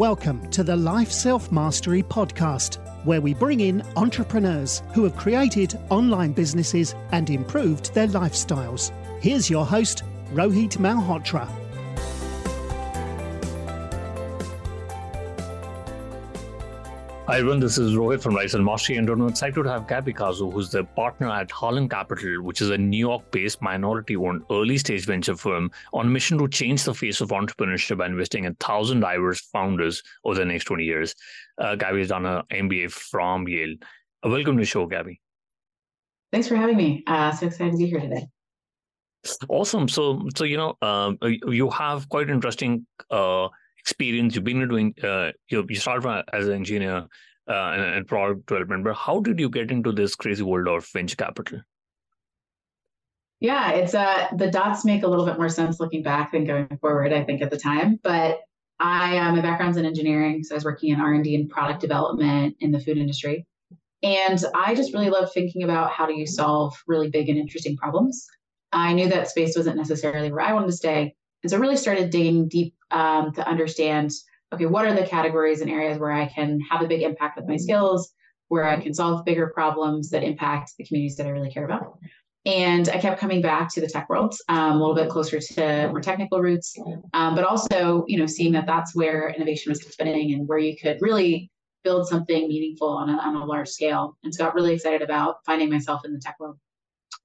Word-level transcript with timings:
Welcome 0.00 0.48
to 0.52 0.64
the 0.64 0.76
Life 0.76 1.12
Self 1.12 1.52
Mastery 1.52 2.02
Podcast, 2.02 2.78
where 3.04 3.20
we 3.20 3.34
bring 3.34 3.60
in 3.60 3.82
entrepreneurs 3.96 4.82
who 4.94 5.04
have 5.04 5.14
created 5.14 5.78
online 5.90 6.32
businesses 6.32 6.94
and 7.12 7.28
improved 7.28 7.92
their 7.92 8.06
lifestyles. 8.06 8.92
Here's 9.20 9.50
your 9.50 9.66
host, 9.66 10.04
Rohit 10.32 10.78
Malhotra. 10.78 11.46
Hi 17.30 17.38
everyone, 17.38 17.60
this 17.60 17.78
is 17.78 17.92
Rohit 17.92 18.20
from 18.20 18.34
Life 18.34 18.50
Self 18.50 18.64
Mastery 18.64 18.96
and 18.96 19.08
I'm 19.08 19.28
excited 19.28 19.62
to 19.62 19.70
have 19.70 19.86
Gabby 19.86 20.12
Cazeau, 20.12 20.52
who's 20.52 20.68
the 20.68 20.82
partner 20.82 21.30
at 21.30 21.48
Harlem 21.48 21.88
Capital, 21.88 22.42
which 22.42 22.60
is 22.60 22.70
a 22.70 22.76
New 22.76 22.98
York-based 22.98 23.62
minority-owned 23.62 24.42
early-stage 24.50 25.06
venture 25.06 25.36
firm 25.36 25.70
on 25.92 26.06
a 26.06 26.08
mission 26.08 26.38
to 26.38 26.48
change 26.48 26.82
the 26.82 26.92
face 26.92 27.20
of 27.20 27.28
entrepreneurship 27.28 27.98
by 27.98 28.06
investing 28.06 28.46
in 28.46 28.56
thousand 28.56 28.98
diverse 28.98 29.42
founders 29.42 30.02
over 30.24 30.34
the 30.40 30.44
next 30.44 30.64
20 30.64 30.82
years. 30.82 31.14
Uh, 31.56 31.76
Gabby 31.76 32.00
has 32.00 32.08
done 32.08 32.26
an 32.26 32.42
MBA 32.50 32.90
from 32.90 33.46
Yale. 33.46 33.76
Uh, 34.26 34.30
welcome 34.30 34.56
to 34.56 34.62
the 34.62 34.66
show, 34.66 34.86
Gabby. 34.86 35.20
Thanks 36.32 36.48
for 36.48 36.56
having 36.56 36.76
me. 36.76 37.04
Uh, 37.06 37.30
so 37.30 37.46
excited 37.46 37.70
to 37.70 37.78
be 37.78 37.86
here 37.86 38.00
today. 38.00 38.26
Awesome. 39.48 39.86
So, 39.86 40.26
so 40.34 40.42
you 40.42 40.56
know, 40.56 40.74
um, 40.82 41.16
you 41.22 41.70
have 41.70 42.08
quite 42.08 42.28
interesting 42.28 42.88
uh, 43.08 43.46
experience 43.80 44.34
you've 44.34 44.44
been 44.44 44.68
doing 44.68 44.94
uh, 45.02 45.30
you, 45.48 45.64
you 45.68 45.76
started 45.76 46.24
as 46.32 46.46
an 46.48 46.54
engineer 46.54 47.06
uh, 47.48 47.52
and, 47.52 48.06
product 48.06 48.46
development 48.46 48.84
but 48.84 48.94
how 48.94 49.20
did 49.20 49.40
you 49.40 49.48
get 49.48 49.70
into 49.70 49.92
this 49.92 50.14
crazy 50.14 50.42
world 50.42 50.68
of 50.68 50.86
venture 50.92 51.16
capital? 51.16 51.60
Yeah 53.40 53.70
it's 53.70 53.94
uh 53.94 54.28
the 54.36 54.50
dots 54.50 54.84
make 54.84 55.02
a 55.02 55.08
little 55.08 55.24
bit 55.24 55.38
more 55.38 55.48
sense 55.48 55.80
looking 55.80 56.02
back 56.02 56.32
than 56.32 56.44
going 56.44 56.78
forward 56.80 57.12
i 57.12 57.24
think 57.24 57.40
at 57.40 57.50
the 57.50 57.56
time 57.56 57.98
but 58.02 58.40
i 58.78 59.16
uh, 59.16 59.32
my 59.32 59.40
background's 59.40 59.78
in 59.78 59.86
engineering 59.86 60.44
so 60.44 60.54
i 60.54 60.56
was 60.56 60.64
working 60.64 60.90
in 60.90 61.00
r&d 61.00 61.34
and 61.34 61.48
product 61.48 61.80
development 61.80 62.54
in 62.60 62.70
the 62.70 62.78
food 62.78 62.98
industry 62.98 63.46
and 64.02 64.44
i 64.54 64.74
just 64.74 64.92
really 64.92 65.08
love 65.08 65.32
thinking 65.32 65.62
about 65.62 65.90
how 65.90 66.04
do 66.04 66.12
you 66.12 66.26
solve 66.26 66.74
really 66.86 67.08
big 67.08 67.28
and 67.30 67.38
interesting 67.38 67.76
problems. 67.76 68.26
I 68.72 68.92
knew 68.92 69.08
that 69.08 69.28
space 69.28 69.56
wasn't 69.56 69.78
necessarily 69.78 70.30
where 70.30 70.44
i 70.44 70.52
wanted 70.52 70.66
to 70.66 70.72
stay 70.84 71.14
and 71.42 71.50
so 71.50 71.56
I 71.56 71.60
really 71.60 71.76
started 71.76 72.10
digging 72.10 72.48
deep 72.48 72.74
um, 72.90 73.32
to 73.34 73.46
understand 73.48 74.12
okay, 74.52 74.66
what 74.66 74.84
are 74.84 74.94
the 74.94 75.06
categories 75.06 75.60
and 75.60 75.70
areas 75.70 75.98
where 75.98 76.10
I 76.10 76.26
can 76.26 76.60
have 76.70 76.82
a 76.82 76.88
big 76.88 77.02
impact 77.02 77.36
with 77.36 77.46
my 77.46 77.56
skills, 77.56 78.12
where 78.48 78.64
I 78.64 78.80
can 78.80 78.92
solve 78.92 79.24
bigger 79.24 79.46
problems 79.48 80.10
that 80.10 80.24
impact 80.24 80.72
the 80.76 80.84
communities 80.84 81.16
that 81.16 81.26
I 81.26 81.30
really 81.30 81.50
care 81.50 81.64
about. 81.64 81.98
And 82.46 82.88
I 82.88 82.98
kept 82.98 83.20
coming 83.20 83.42
back 83.42 83.72
to 83.74 83.80
the 83.80 83.86
tech 83.86 84.08
world, 84.08 84.34
um, 84.48 84.72
a 84.72 84.78
little 84.78 84.94
bit 84.94 85.10
closer 85.10 85.38
to 85.38 85.88
more 85.88 86.00
technical 86.00 86.40
roots, 86.40 86.74
um, 87.12 87.34
but 87.34 87.44
also, 87.44 88.04
you 88.08 88.18
know, 88.18 88.26
seeing 88.26 88.52
that 88.52 88.66
that's 88.66 88.96
where 88.96 89.28
innovation 89.28 89.70
was 89.70 89.84
happening 89.84 90.32
and 90.32 90.48
where 90.48 90.58
you 90.58 90.74
could 90.76 90.98
really 91.00 91.50
build 91.84 92.08
something 92.08 92.48
meaningful 92.48 92.88
on 92.88 93.10
a, 93.10 93.18
on 93.18 93.36
a 93.36 93.44
large 93.44 93.68
scale. 93.68 94.16
And 94.24 94.34
so 94.34 94.42
I 94.42 94.46
got 94.48 94.54
really 94.54 94.74
excited 94.74 95.02
about 95.02 95.36
finding 95.44 95.70
myself 95.70 96.04
in 96.04 96.12
the 96.12 96.18
tech 96.18 96.36
world. 96.40 96.56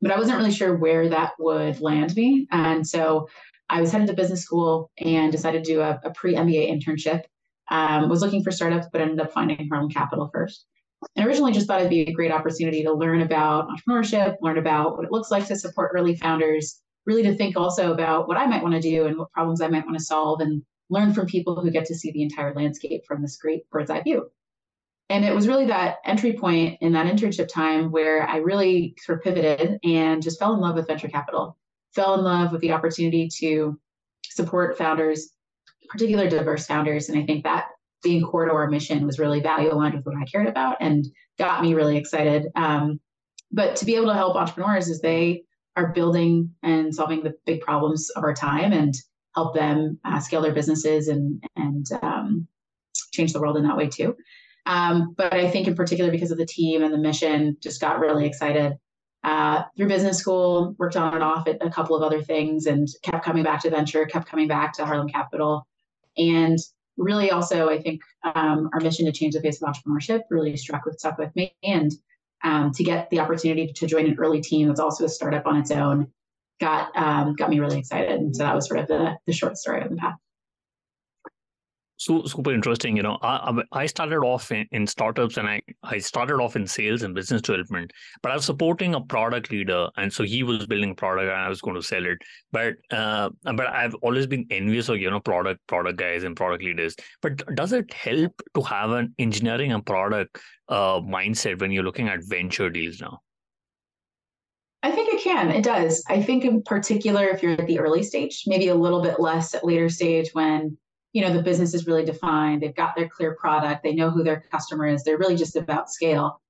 But 0.02 0.12
I 0.12 0.18
wasn't 0.18 0.38
really 0.38 0.52
sure 0.52 0.76
where 0.76 1.08
that 1.10 1.32
would 1.40 1.80
land 1.80 2.16
me. 2.16 2.48
And 2.52 2.86
so 2.86 3.30
I 3.70 3.82
was 3.82 3.92
headed 3.92 4.08
to 4.08 4.14
business 4.14 4.44
school 4.44 4.92
and 4.98 5.32
decided 5.32 5.64
to 5.64 5.74
do 5.74 5.82
a, 5.82 6.00
a 6.04 6.12
pre 6.12 6.36
MBA 6.36 6.72
internship. 6.72 7.24
Um, 7.72 8.10
was 8.10 8.22
looking 8.22 8.44
for 8.44 8.52
startups, 8.52 8.88
but 8.92 9.02
ended 9.02 9.20
up 9.20 9.32
finding 9.32 9.68
Harlem 9.70 9.90
Capital 9.90 10.30
first. 10.32 10.68
And 11.16 11.26
originally 11.26 11.52
just 11.52 11.66
thought 11.68 11.80
it'd 11.80 11.90
be 11.90 12.02
a 12.02 12.14
great 12.14 12.32
opportunity 12.32 12.84
to 12.84 12.94
learn 12.94 13.22
about 13.22 13.68
entrepreneurship, 13.70 14.36
learn 14.42 14.60
about 14.60 14.96
what 14.96 15.06
it 15.06 15.12
looks 15.12 15.32
like 15.32 15.48
to 15.48 15.56
support 15.56 15.92
early 15.96 16.16
founders, 16.16 16.82
really 17.08 17.24
to 17.24 17.36
think 17.36 17.58
also 17.58 17.92
about 17.92 18.28
what 18.28 18.38
I 18.38 18.46
might 18.46 18.62
want 18.62 18.76
to 18.76 18.82
do 18.82 19.08
and 19.08 19.18
what 19.18 19.32
problems 19.32 19.62
I 19.62 19.68
might 19.68 19.86
want 19.86 19.98
to 19.98 20.04
solve, 20.04 20.42
and 20.42 20.64
learn 20.92 21.14
from 21.14 21.26
people 21.26 21.60
who 21.60 21.72
get 21.72 21.86
to 21.86 21.96
see 21.96 22.12
the 22.12 22.22
entire 22.22 22.54
landscape 22.54 23.04
from 23.08 23.24
this 23.24 23.38
great 23.38 23.68
bird's 23.72 23.90
eye 23.90 24.02
view. 24.02 24.30
And 25.10 25.26
it 25.26 25.34
was 25.34 25.48
really 25.48 25.68
that 25.68 25.98
entry 26.06 26.34
point 26.34 26.78
in 26.82 26.94
that 26.94 27.06
internship 27.06 27.48
time 27.48 27.92
where 27.92 28.28
I 28.28 28.38
really 28.38 28.96
sort 29.00 29.20
of 29.20 29.24
pivoted 29.24 29.80
and 29.84 30.22
just 30.22 30.40
fell 30.40 30.54
in 30.54 30.60
love 30.60 30.76
with 30.76 30.88
venture 30.88 31.08
capital 31.08 31.58
fell 31.96 32.16
in 32.16 32.24
love 32.24 32.52
with 32.52 32.62
the 32.62 32.72
opportunity 32.72 33.30
to 33.40 33.80
support 34.26 34.78
founders, 34.78 35.30
particular 35.90 36.30
diverse 36.30 36.66
founders. 36.66 37.10
And 37.10 37.18
I 37.18 37.26
think 37.26 37.44
that 37.44 37.68
being 38.04 38.24
core 38.24 38.46
to 38.46 38.52
our 38.52 38.70
mission 38.70 39.06
was 39.06 39.18
really 39.18 39.40
value 39.40 39.74
aligned 39.74 39.96
with 39.96 40.06
what 40.06 40.16
I 40.16 40.26
cared 40.26 40.48
about 40.48 40.78
and 40.82 41.06
got 41.40 41.64
me 41.64 41.74
really 41.74 41.98
excited. 41.98 42.48
Um, 42.56 43.00
but 43.52 43.76
to 43.78 43.86
be 43.86 43.96
able 43.96 44.08
to 44.08 44.14
help 44.14 44.36
entrepreneurs 44.36 44.90
as 44.90 45.02
they 45.02 45.44
are 45.76 45.94
building 45.94 46.52
and 46.62 46.94
solving 46.94 47.24
the 47.24 47.34
big 47.46 47.62
problems 47.62 48.10
of 48.12 48.24
our 48.24 48.34
time 48.34 48.74
and 48.74 48.94
help 49.34 49.56
them 49.56 50.00
uh, 50.06 50.20
scale 50.20 50.42
their 50.42 50.54
businesses 50.54 51.08
and 51.08 51.44
and 51.56 51.88
um, 52.02 52.48
change 53.12 53.34
the 53.34 53.40
world 53.40 53.58
in 53.58 53.64
that 53.64 53.78
way 53.78 53.88
too. 53.88 54.16
Um, 54.66 55.14
but 55.18 55.34
I 55.34 55.50
think 55.50 55.68
in 55.68 55.76
particular 55.76 56.12
because 56.12 56.32
of 56.32 56.38
the 56.38 56.46
team 56.46 56.84
and 56.84 56.94
the 56.94 56.98
mission, 56.98 57.58
just 57.62 57.82
got 57.82 58.00
really 58.00 58.26
excited 58.26 58.74
uh, 59.26 59.64
through 59.76 59.88
business 59.88 60.20
school, 60.20 60.76
worked 60.78 60.96
on 60.96 61.16
and 61.16 61.24
off 61.24 61.48
at 61.48 61.58
a 61.66 61.70
couple 61.70 61.96
of 61.96 62.04
other 62.04 62.22
things 62.22 62.68
and 62.68 62.88
kept 63.02 63.26
coming 63.26 63.44
back 63.44 63.60
to 63.64 63.72
venture, 63.72 64.06
kept 64.06 64.30
coming 64.30 64.48
back 64.48 64.72
to 64.74 64.86
Harlem 64.86 65.10
Capital. 65.10 65.66
And 66.16 66.60
really 66.96 67.32
also, 67.32 67.68
I 67.68 67.82
think 67.82 68.02
um, 68.24 68.70
our 68.72 68.80
mission 68.80 69.08
to 69.08 69.12
change 69.12 69.34
the 69.34 69.42
face 69.42 69.60
of 69.60 69.68
entrepreneurship 69.68 70.22
really 70.30 70.56
struck 70.56 70.86
with 70.86 71.00
stuck 71.00 71.18
with 71.18 71.36
me. 71.36 71.56
And 71.64 71.92
um, 72.44 72.72
to 72.74 72.84
get 72.84 73.10
the 73.10 73.20
opportunity 73.20 73.74
to 73.74 73.88
join 73.88 74.06
an 74.06 74.16
early 74.20 74.42
team 74.42 74.68
that's 74.68 74.80
also 74.80 75.06
a 75.06 75.10
startup 75.10 75.48
on 75.48 75.58
its 75.58 75.72
own 75.72 76.12
got 76.60 76.96
um, 76.96 77.34
got 77.34 77.50
me 77.50 77.60
really 77.60 77.80
excited. 77.80 78.12
And 78.12 78.36
so 78.36 78.44
that 78.44 78.54
was 78.54 78.68
sort 78.68 78.80
of 78.80 78.88
the, 78.88 79.18
the 79.26 79.34
short 79.34 79.58
story 79.58 79.82
of 79.82 79.90
the 79.90 79.96
path 79.96 80.18
so 81.98 82.24
super 82.26 82.54
interesting 82.54 82.98
you 82.98 83.04
know 83.04 83.18
i, 83.22 83.62
I 83.72 83.86
started 83.86 84.18
off 84.18 84.52
in, 84.52 84.68
in, 84.72 84.86
startups 84.88 85.38
and 85.38 85.48
I, 85.48 85.62
I 85.84 85.98
started 85.98 86.36
off 86.36 86.56
in 86.56 86.68
sales 86.68 87.04
and 87.04 87.16
business 87.16 87.42
development 87.42 87.92
but 88.22 88.32
i 88.32 88.36
was 88.36 88.46
supporting 88.46 88.96
a 88.96 89.02
product 89.02 89.52
leader 89.52 89.88
and 89.98 90.12
so 90.12 90.24
he 90.24 90.44
was 90.44 90.68
building 90.68 90.96
product 90.96 91.32
and 91.32 91.40
i 91.40 91.50
was 91.50 91.62
going 91.62 91.76
to 91.76 91.82
sell 91.82 92.06
it 92.06 92.18
but 92.52 92.74
uh, 92.92 93.30
but 93.44 93.68
i've 93.68 93.96
always 93.96 94.28
been 94.28 94.46
envious 94.52 94.90
of 94.90 94.98
you 94.98 95.10
know 95.10 95.20
product 95.20 95.66
product 95.68 95.98
guys 95.98 96.24
and 96.24 96.36
product 96.36 96.64
leaders 96.64 96.96
but 97.22 97.38
does 97.56 97.72
it 97.72 97.92
help 97.94 98.42
to 98.54 98.62
have 98.62 98.92
an 98.92 99.14
engineering 99.20 99.72
and 99.72 99.86
product 99.86 100.40
uh, 100.70 101.00
mindset 101.00 101.60
when 101.62 101.72
you're 101.72 101.84
looking 101.84 102.10
at 102.10 102.20
venture 102.24 102.70
deals 102.70 103.00
now 103.00 103.20
I 104.84 104.92
think 104.92 105.12
it 105.12 105.24
can. 105.24 105.50
It 105.50 105.64
does. 105.64 106.04
I 106.10 106.22
think, 106.22 106.46
in 106.46 106.62
particular, 106.62 107.26
if 107.30 107.42
you're 107.42 107.54
at 107.54 107.66
the 107.66 107.80
early 107.80 108.04
stage, 108.04 108.44
maybe 108.46 108.68
a 108.68 108.76
little 108.76 109.02
bit 109.02 109.20
less 109.20 109.56
at 109.56 109.66
later 109.66 109.90
stage 109.90 110.30
when 110.34 110.78
you 111.16 111.22
know 111.22 111.32
the 111.32 111.42
business 111.42 111.74
is 111.74 111.88
really 111.88 112.04
defined. 112.04 112.62
They've 112.62 112.76
got 112.76 112.94
their 112.96 113.08
clear 113.08 113.36
product. 113.36 113.84
They 113.84 113.96
know 113.96 114.12
who 114.12 114.22
their 114.22 114.44
customer 114.52 114.86
is. 114.86 115.04
They're 115.04 115.18
really 115.18 115.38
just 115.38 115.56
about 115.56 115.90
scale. 115.90 116.42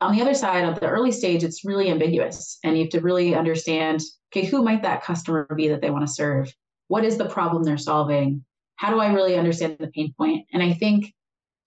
On 0.00 0.16
the 0.16 0.22
other 0.22 0.32
side 0.32 0.64
of 0.64 0.80
the 0.80 0.88
early 0.88 1.12
stage 1.12 1.44
it's 1.44 1.64
really 1.66 1.90
ambiguous 1.90 2.58
and 2.64 2.76
you 2.76 2.84
have 2.84 2.92
to 2.92 3.00
really 3.02 3.34
understand 3.34 4.00
okay 4.32 4.46
who 4.46 4.62
might 4.62 4.82
that 4.82 5.02
customer 5.02 5.46
be 5.54 5.68
that 5.68 5.82
they 5.82 5.90
want 5.90 6.06
to 6.06 6.12
serve? 6.12 6.50
What 6.88 7.04
is 7.04 7.18
the 7.18 7.28
problem 7.28 7.62
they're 7.62 7.76
solving? 7.76 8.42
How 8.76 8.90
do 8.90 8.98
i 8.98 9.12
really 9.12 9.36
understand 9.36 9.76
the 9.78 9.88
pain 9.88 10.14
point? 10.16 10.46
And 10.54 10.62
i 10.62 10.72
think 10.72 11.12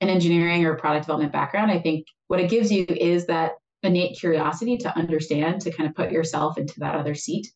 an 0.01 0.09
engineering 0.09 0.65
or 0.65 0.75
product 0.75 1.05
development 1.05 1.31
background 1.31 1.71
i 1.71 1.79
think 1.79 2.07
what 2.27 2.39
it 2.39 2.50
gives 2.50 2.71
you 2.71 2.83
is 2.89 3.27
that 3.27 3.51
innate 3.83 4.17
curiosity 4.17 4.77
to 4.77 4.97
understand 4.97 5.61
to 5.61 5.71
kind 5.71 5.88
of 5.88 5.95
put 5.95 6.11
yourself 6.11 6.57
into 6.57 6.79
that 6.79 6.95
other 6.95 7.13
seat. 7.13 7.51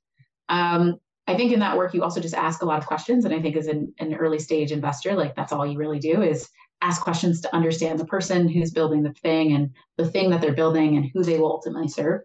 Um, 0.50 0.98
I 1.28 1.36
think 1.36 1.52
in 1.52 1.60
that 1.60 1.78
work, 1.78 1.94
you 1.94 2.04
also 2.04 2.22
just 2.22 2.34
ask 2.34 2.62
a 2.62 2.66
lot 2.66 2.80
of 2.80 2.86
questions. 2.86 3.26
And 3.26 3.34
I 3.34 3.42
think 3.42 3.56
as 3.56 3.68
an, 3.68 3.94
an 4.00 4.16
early 4.16 4.40
stage 4.40 4.72
investor, 4.72 5.14
like 5.14 5.36
that's 5.36 5.52
all 5.52 5.66
you 5.66 5.78
really 5.78 6.00
do 6.00 6.22
is 6.22 6.50
ask 6.82 7.02
questions 7.02 7.42
to 7.42 7.56
understand 7.56 8.00
the 8.00 8.06
person 8.06 8.48
who's 8.48 8.72
building 8.72 9.04
the 9.04 9.14
thing 9.14 9.54
and 9.54 9.72
the 9.98 10.10
thing 10.10 10.30
that 10.30 10.42
they're 10.42 10.54
building 10.54 10.96
and 10.96 11.10
who 11.14 11.24
they 11.24 11.38
will 11.38 11.52
ultimately 11.52 11.90
serve. 11.90 12.22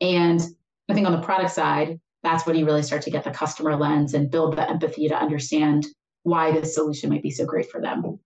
And 0.00 0.40
I 0.88 0.94
think 0.94 1.06
on 1.06 1.12
the 1.12 1.20
product 1.20 1.52
side, 1.52 2.00
that's 2.22 2.46
when 2.46 2.56
you 2.56 2.64
really 2.64 2.82
start 2.82 3.02
to 3.02 3.10
get 3.10 3.24
the 3.24 3.30
customer 3.30 3.76
lens 3.76 4.14
and 4.14 4.30
build 4.30 4.56
the 4.56 4.68
empathy 4.68 5.08
to 5.08 5.16
understand 5.16 5.86
why 6.24 6.52
this 6.52 6.74
solution 6.74 7.10
might 7.10 7.22
be 7.22 7.30
so 7.30 7.44
great 7.44 7.70
for 7.70 7.80
them. 7.80 8.18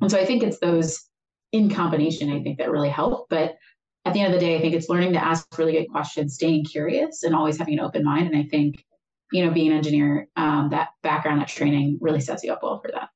And 0.00 0.10
so 0.10 0.18
I 0.18 0.24
think 0.24 0.42
it's 0.42 0.58
those 0.58 1.04
in 1.52 1.68
combination, 1.68 2.30
I 2.30 2.42
think 2.42 2.58
that 2.58 2.70
really 2.70 2.88
help. 2.88 3.28
But 3.28 3.56
at 4.04 4.14
the 4.14 4.20
end 4.20 4.32
of 4.32 4.40
the 4.40 4.44
day, 4.44 4.56
I 4.56 4.60
think 4.60 4.74
it's 4.74 4.88
learning 4.88 5.12
to 5.12 5.24
ask 5.24 5.46
really 5.58 5.72
good 5.72 5.90
questions, 5.90 6.34
staying 6.34 6.64
curious, 6.64 7.22
and 7.22 7.34
always 7.34 7.58
having 7.58 7.74
an 7.74 7.84
open 7.84 8.04
mind. 8.04 8.26
And 8.26 8.36
I 8.36 8.44
think 8.44 8.84
you 9.32 9.44
know, 9.44 9.50
being 9.50 9.68
an 9.68 9.78
engineer, 9.78 10.28
um, 10.36 10.68
that 10.70 10.90
background, 11.02 11.40
that 11.40 11.48
training 11.48 11.98
really 12.00 12.20
sets 12.20 12.44
you 12.44 12.52
up 12.52 12.62
well 12.62 12.80
for 12.80 12.90
that. 12.92 13.08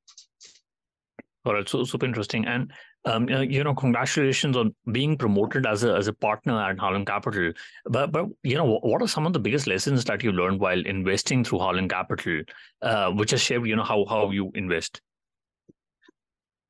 All 1.45 1.53
right, 1.53 1.67
so 1.67 1.83
super 1.85 2.05
interesting, 2.05 2.45
and 2.45 2.71
um, 3.05 3.29
you 3.29 3.63
know, 3.63 3.73
congratulations 3.73 4.57
on 4.57 4.75
being 4.91 5.17
promoted 5.17 5.65
as 5.65 5.85
a 5.85 5.93
as 5.93 6.07
a 6.07 6.13
partner 6.13 6.59
at 6.61 6.77
Harlem 6.77 7.05
Capital. 7.05 7.53
But 7.85 8.11
but 8.11 8.25
you 8.43 8.57
know, 8.57 8.79
what 8.81 9.01
are 9.01 9.07
some 9.07 9.25
of 9.25 9.31
the 9.31 9.39
biggest 9.39 9.65
lessons 9.65 10.03
that 10.05 10.23
you 10.23 10.33
learned 10.33 10.59
while 10.59 10.85
investing 10.85 11.45
through 11.45 11.59
Harlem 11.59 11.87
Capital, 11.87 12.41
uh, 12.81 13.11
which 13.11 13.31
has 13.31 13.41
shaped 13.41 13.65
you 13.65 13.77
know 13.77 13.83
how 13.83 14.05
how 14.09 14.29
you 14.31 14.51
invest? 14.55 14.99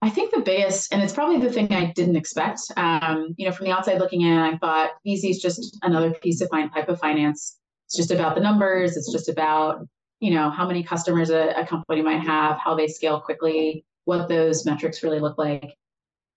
I 0.04 0.12
think 0.12 0.32
the 0.32 0.42
biggest, 0.42 0.94
and 0.94 1.02
it's 1.02 1.14
probably 1.14 1.40
the 1.40 1.52
thing 1.52 1.74
I 1.74 1.92
didn't 1.96 2.18
expect. 2.18 2.62
Um, 2.78 3.34
you 3.36 3.48
know, 3.48 3.52
from 3.52 3.66
the 3.66 3.72
outside 3.72 3.98
looking 3.98 4.22
in, 4.22 4.38
I 4.38 4.58
thought 4.58 4.92
VC 5.08 5.32
is 5.32 5.42
just 5.42 5.80
another 5.82 6.12
piece 6.14 6.40
of 6.42 6.50
fine 6.50 6.70
type 6.70 6.88
of 6.88 7.00
finance 7.00 7.58
it's 7.88 7.96
just 7.96 8.12
about 8.12 8.36
the 8.36 8.42
numbers. 8.42 8.98
It's 8.98 9.12
just 9.12 9.30
about, 9.30 9.88
you 10.20 10.32
know, 10.32 10.50
how 10.50 10.68
many 10.68 10.84
customers 10.84 11.30
a, 11.30 11.54
a 11.56 11.66
company 11.66 12.02
might 12.02 12.22
have, 12.22 12.58
how 12.58 12.76
they 12.76 12.88
scale 12.88 13.22
quickly. 13.22 13.86
what 14.04 14.30
those 14.30 14.66
metrics 14.66 15.04
really 15.04 15.20
look 15.20 15.38
like. 15.38 15.74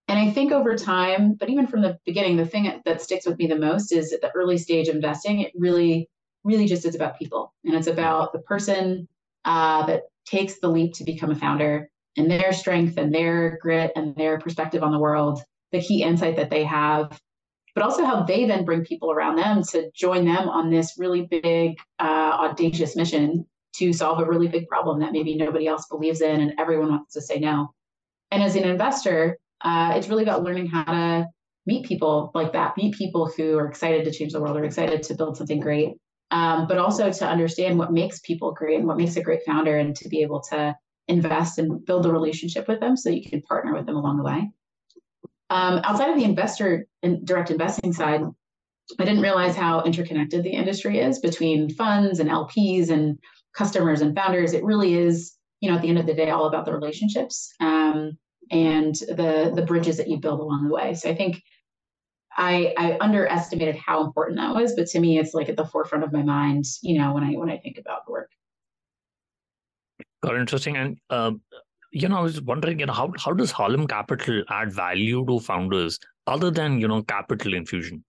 And 0.09 0.19
I 0.19 0.29
think 0.29 0.51
over 0.51 0.75
time, 0.75 1.35
but 1.35 1.49
even 1.49 1.67
from 1.67 1.81
the 1.81 1.97
beginning, 2.05 2.35
the 2.35 2.45
thing 2.45 2.81
that 2.83 3.01
sticks 3.01 3.25
with 3.25 3.37
me 3.37 3.47
the 3.47 3.55
most 3.55 3.93
is 3.93 4.11
at 4.11 4.19
the 4.19 4.31
early 4.35 4.57
stage 4.57 4.89
of 4.89 4.95
investing, 4.95 5.39
it 5.39 5.53
really, 5.55 6.09
really 6.43 6.67
just 6.67 6.85
is 6.85 6.95
about 6.95 7.17
people. 7.17 7.53
And 7.63 7.75
it's 7.75 7.87
about 7.87 8.33
the 8.33 8.39
person 8.39 9.07
uh, 9.45 9.85
that 9.85 10.03
takes 10.25 10.59
the 10.59 10.67
leap 10.67 10.93
to 10.95 11.05
become 11.05 11.31
a 11.31 11.35
founder 11.35 11.89
and 12.17 12.29
their 12.29 12.51
strength 12.51 12.97
and 12.97 13.13
their 13.13 13.57
grit 13.61 13.93
and 13.95 14.13
their 14.17 14.37
perspective 14.37 14.83
on 14.83 14.91
the 14.91 14.99
world, 14.99 15.41
the 15.71 15.81
key 15.81 16.03
insight 16.03 16.35
that 16.35 16.49
they 16.49 16.65
have, 16.65 17.17
but 17.75 17.83
also 17.83 18.05
how 18.05 18.23
they 18.23 18.45
then 18.45 18.65
bring 18.65 18.83
people 18.83 19.11
around 19.11 19.37
them 19.37 19.63
to 19.63 19.89
join 19.95 20.25
them 20.25 20.49
on 20.49 20.69
this 20.69 20.95
really 20.97 21.23
big, 21.23 21.77
uh, 21.99 22.37
audacious 22.39 22.95
mission 22.95 23.45
to 23.75 23.93
solve 23.93 24.19
a 24.19 24.25
really 24.25 24.47
big 24.47 24.67
problem 24.67 24.99
that 24.99 25.13
maybe 25.13 25.35
nobody 25.35 25.67
else 25.67 25.87
believes 25.87 26.21
in 26.21 26.41
and 26.41 26.53
everyone 26.59 26.89
wants 26.89 27.13
to 27.13 27.21
say 27.21 27.39
no. 27.39 27.73
And 28.31 28.43
as 28.43 28.55
an 28.55 28.63
investor, 28.63 29.37
uh, 29.61 29.93
it's 29.95 30.07
really 30.07 30.23
about 30.23 30.43
learning 30.43 30.67
how 30.67 30.83
to 30.83 31.27
meet 31.65 31.85
people 31.85 32.31
like 32.33 32.53
that, 32.53 32.75
meet 32.77 32.95
people 32.95 33.31
who 33.35 33.57
are 33.57 33.67
excited 33.67 34.03
to 34.05 34.11
change 34.11 34.33
the 34.33 34.41
world 34.41 34.57
or 34.57 34.63
excited 34.63 35.03
to 35.03 35.13
build 35.13 35.37
something 35.37 35.59
great, 35.59 35.93
um, 36.31 36.67
but 36.67 36.77
also 36.77 37.11
to 37.11 37.27
understand 37.27 37.77
what 37.77 37.93
makes 37.93 38.19
people 38.19 38.51
great 38.51 38.79
and 38.79 38.87
what 38.87 38.97
makes 38.97 39.15
a 39.15 39.21
great 39.21 39.41
founder 39.45 39.77
and 39.77 39.95
to 39.95 40.09
be 40.09 40.21
able 40.21 40.41
to 40.41 40.75
invest 41.07 41.59
and 41.59 41.85
build 41.85 42.05
a 42.05 42.11
relationship 42.11 42.67
with 42.67 42.79
them 42.79 42.97
so 42.97 43.09
you 43.09 43.29
can 43.29 43.41
partner 43.41 43.73
with 43.73 43.85
them 43.85 43.95
along 43.95 44.17
the 44.17 44.23
way. 44.23 44.49
Um, 45.51 45.81
outside 45.83 46.09
of 46.09 46.15
the 46.17 46.23
investor 46.23 46.87
and 47.03 47.27
direct 47.27 47.51
investing 47.51 47.91
side, 47.91 48.21
I 48.97 49.05
didn't 49.05 49.21
realize 49.21 49.53
how 49.53 49.83
interconnected 49.83 50.43
the 50.43 50.51
industry 50.51 50.99
is 50.99 51.19
between 51.19 51.69
funds 51.75 52.19
and 52.21 52.29
LPs 52.29 52.89
and 52.89 53.19
customers 53.53 53.99
and 53.99 54.15
founders. 54.15 54.53
It 54.53 54.63
really 54.63 54.95
is, 54.95 55.33
you 55.59 55.69
know, 55.69 55.75
at 55.75 55.81
the 55.81 55.89
end 55.89 55.99
of 55.99 56.05
the 56.05 56.13
day, 56.13 56.29
all 56.29 56.45
about 56.45 56.63
the 56.63 56.73
relationships 56.73 57.53
um, 57.59 58.17
and 58.49 58.95
the 58.95 59.51
the 59.53 59.65
bridges 59.67 59.97
that 59.97 60.07
you 60.07 60.17
build 60.17 60.39
along 60.39 60.69
the 60.69 60.73
way. 60.73 60.93
So 60.93 61.09
I 61.09 61.15
think 61.15 61.43
I, 62.37 62.73
I 62.77 62.97
underestimated 63.01 63.75
how 63.75 64.05
important 64.05 64.37
that 64.37 64.55
was, 64.55 64.73
but 64.73 64.87
to 64.87 65.01
me, 65.01 65.19
it's 65.19 65.33
like 65.33 65.49
at 65.49 65.57
the 65.57 65.65
forefront 65.65 66.05
of 66.05 66.13
my 66.13 66.23
mind, 66.23 66.63
you 66.81 66.97
know, 66.97 67.13
when 67.13 67.25
I 67.25 67.33
when 67.33 67.49
I 67.49 67.57
think 67.57 67.77
about 67.77 68.05
the 68.05 68.13
work. 68.13 68.29
Got 70.23 70.37
interesting, 70.37 70.77
and 70.77 70.97
uh, 71.09 71.31
you 71.91 72.07
know, 72.07 72.17
I 72.17 72.21
was 72.21 72.41
wondering, 72.41 72.79
you 72.79 72.85
know, 72.85 72.93
how 72.93 73.11
how 73.17 73.33
does 73.33 73.51
Harlem 73.51 73.87
Capital 73.87 74.43
add 74.49 74.71
value 74.73 75.25
to 75.25 75.39
founders 75.39 75.99
other 76.27 76.51
than 76.51 76.79
you 76.79 76.87
know 76.87 77.03
capital 77.03 77.53
infusion? 77.53 78.03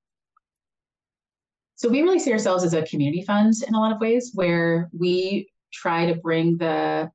So 1.75 1.89
we 1.89 2.03
really 2.03 2.21
see 2.21 2.33
ourselves 2.33 2.63
as 2.63 2.75
a 2.75 2.83
community 2.83 3.23
fund 3.23 3.55
in 3.67 3.75
a 3.75 3.81
lot 3.81 3.93
of 3.93 4.01
ways, 4.01 4.31
where 4.35 4.89
we 4.97 5.51
try 5.73 6.07
to 6.07 6.15
bring 6.15 6.59
the 6.59 7.11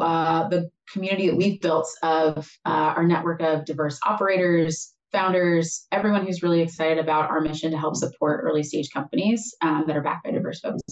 uh, 0.00 0.48
the 0.48 0.70
community 0.92 1.26
that 1.26 1.36
we've 1.36 1.60
built 1.60 1.88
of 2.02 2.48
uh, 2.64 2.94
our 2.96 3.04
network 3.04 3.40
of 3.40 3.64
diverse 3.64 3.98
operators, 4.06 4.94
founders, 5.10 5.86
everyone 5.90 6.24
who's 6.24 6.42
really 6.42 6.60
excited 6.60 6.98
about 6.98 7.28
our 7.28 7.40
mission 7.40 7.70
to 7.72 7.78
help 7.78 7.96
support 7.96 8.42
early 8.44 8.62
stage 8.62 8.90
companies 8.90 9.54
um, 9.62 9.84
that 9.86 9.96
are 9.96 10.02
backed 10.02 10.24
by 10.24 10.30
diverse 10.30 10.60
folks. 10.60 10.82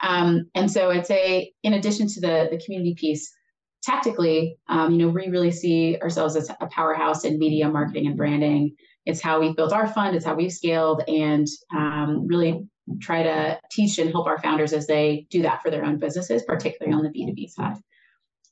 Um, 0.00 0.50
and 0.54 0.70
so 0.70 0.90
I'd 0.90 1.06
say, 1.06 1.52
in 1.62 1.74
addition 1.74 2.06
to 2.08 2.20
the, 2.20 2.48
the 2.50 2.60
community 2.62 2.94
piece, 2.94 3.32
tactically, 3.86 4.58
um, 4.68 4.90
you 4.92 4.98
know, 4.98 5.08
we 5.08 5.28
really 5.28 5.52
see 5.52 5.96
ourselves 6.02 6.34
as 6.34 6.50
a 6.60 6.66
powerhouse 6.66 7.24
in 7.24 7.38
media, 7.38 7.68
marketing, 7.68 8.08
and 8.08 8.16
branding. 8.16 8.74
It's 9.06 9.22
how 9.22 9.38
we've 9.40 9.54
built 9.54 9.72
our 9.72 9.86
fund, 9.86 10.16
it's 10.16 10.24
how 10.24 10.34
we've 10.34 10.52
scaled, 10.52 11.02
and 11.08 11.46
um, 11.74 12.26
really 12.26 12.66
try 13.00 13.22
to 13.22 13.58
teach 13.70 13.98
and 13.98 14.10
help 14.10 14.26
our 14.26 14.40
founders 14.40 14.72
as 14.72 14.86
they 14.86 15.26
do 15.30 15.42
that 15.42 15.62
for 15.62 15.70
their 15.70 15.84
own 15.84 15.98
businesses, 15.98 16.42
particularly 16.42 16.94
on 16.94 17.04
the 17.04 17.10
B2B 17.10 17.48
side. 17.48 17.76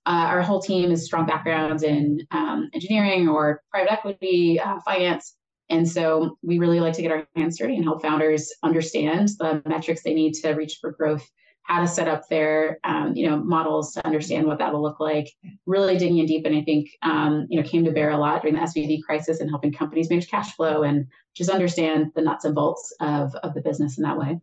Uh, 0.06 0.28
our 0.28 0.42
whole 0.42 0.60
team 0.60 0.90
has 0.90 1.04
strong 1.04 1.26
backgrounds 1.26 1.82
in 1.82 2.20
um, 2.30 2.68
engineering 2.72 3.28
or 3.28 3.62
private 3.70 3.92
equity, 3.92 4.60
uh, 4.60 4.78
finance. 4.84 5.34
And 5.70 5.88
so 5.88 6.36
we 6.42 6.58
really 6.58 6.78
like 6.78 6.92
to 6.94 7.02
get 7.02 7.10
our 7.10 7.26
hands 7.34 7.58
dirty 7.58 7.76
and 7.76 7.84
help 7.84 8.02
founders 8.02 8.52
understand 8.62 9.30
the 9.38 9.62
metrics 9.66 10.02
they 10.02 10.14
need 10.14 10.34
to 10.34 10.52
reach 10.52 10.78
for 10.80 10.92
growth, 10.92 11.26
how 11.64 11.80
to 11.80 11.88
set 11.88 12.08
up 12.08 12.28
their 12.28 12.78
um, 12.84 13.14
you 13.16 13.28
know 13.28 13.36
models 13.36 13.92
to 13.92 14.06
understand 14.06 14.46
what 14.46 14.58
that'll 14.58 14.82
look 14.82 15.00
like. 15.00 15.28
Really 15.66 15.98
digging 15.98 16.18
in 16.18 16.26
deep, 16.26 16.46
and 16.46 16.54
I 16.54 16.62
think 16.62 16.90
um, 17.02 17.46
you 17.50 17.60
know 17.60 17.68
came 17.68 17.84
to 17.84 17.90
bear 17.90 18.10
a 18.10 18.16
lot 18.16 18.42
during 18.42 18.54
the 18.54 18.62
SVB 18.62 19.02
crisis 19.02 19.40
and 19.40 19.50
helping 19.50 19.72
companies 19.72 20.08
manage 20.08 20.30
cash 20.30 20.54
flow 20.54 20.82
and 20.82 21.06
just 21.34 21.50
understand 21.50 22.12
the 22.14 22.22
nuts 22.22 22.44
and 22.44 22.54
bolts 22.54 22.94
of 23.00 23.34
of 23.36 23.54
the 23.54 23.62
business 23.62 23.98
in 23.98 24.04
that 24.04 24.18
way. 24.18 24.38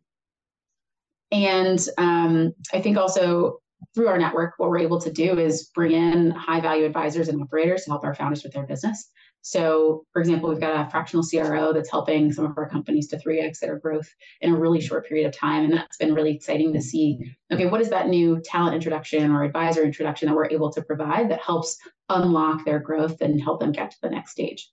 And 1.31 1.79
um, 1.97 2.53
I 2.73 2.81
think 2.81 2.97
also 2.97 3.61
through 3.95 4.07
our 4.07 4.17
network, 4.17 4.53
what 4.57 4.69
we're 4.69 4.79
able 4.79 4.99
to 5.01 5.11
do 5.11 5.39
is 5.39 5.69
bring 5.73 5.91
in 5.91 6.31
high 6.31 6.59
value 6.59 6.85
advisors 6.85 7.29
and 7.29 7.41
operators 7.41 7.83
to 7.83 7.91
help 7.91 8.03
our 8.03 8.13
founders 8.15 8.43
with 8.43 8.53
their 8.53 8.65
business. 8.65 9.09
So, 9.41 10.05
for 10.13 10.19
example, 10.21 10.49
we've 10.49 10.59
got 10.59 10.87
a 10.87 10.89
fractional 10.89 11.25
CRO 11.25 11.73
that's 11.73 11.89
helping 11.89 12.31
some 12.31 12.45
of 12.45 12.57
our 12.57 12.69
companies 12.69 13.07
to 13.09 13.17
3x 13.17 13.59
their 13.59 13.79
growth 13.79 14.07
in 14.41 14.53
a 14.53 14.57
really 14.57 14.79
short 14.79 15.07
period 15.07 15.27
of 15.27 15.35
time. 15.35 15.65
And 15.65 15.73
that's 15.73 15.97
been 15.97 16.13
really 16.13 16.35
exciting 16.35 16.73
to 16.73 16.81
see. 16.81 17.17
Okay, 17.51 17.65
what 17.65 17.81
is 17.81 17.89
that 17.89 18.07
new 18.07 18.41
talent 18.43 18.75
introduction 18.75 19.31
or 19.31 19.43
advisor 19.43 19.83
introduction 19.83 20.27
that 20.27 20.35
we're 20.35 20.49
able 20.49 20.71
to 20.73 20.81
provide 20.81 21.29
that 21.29 21.41
helps 21.41 21.77
unlock 22.09 22.65
their 22.65 22.79
growth 22.79 23.21
and 23.21 23.41
help 23.41 23.59
them 23.59 23.71
get 23.71 23.91
to 23.91 23.97
the 24.03 24.09
next 24.09 24.31
stage? 24.31 24.69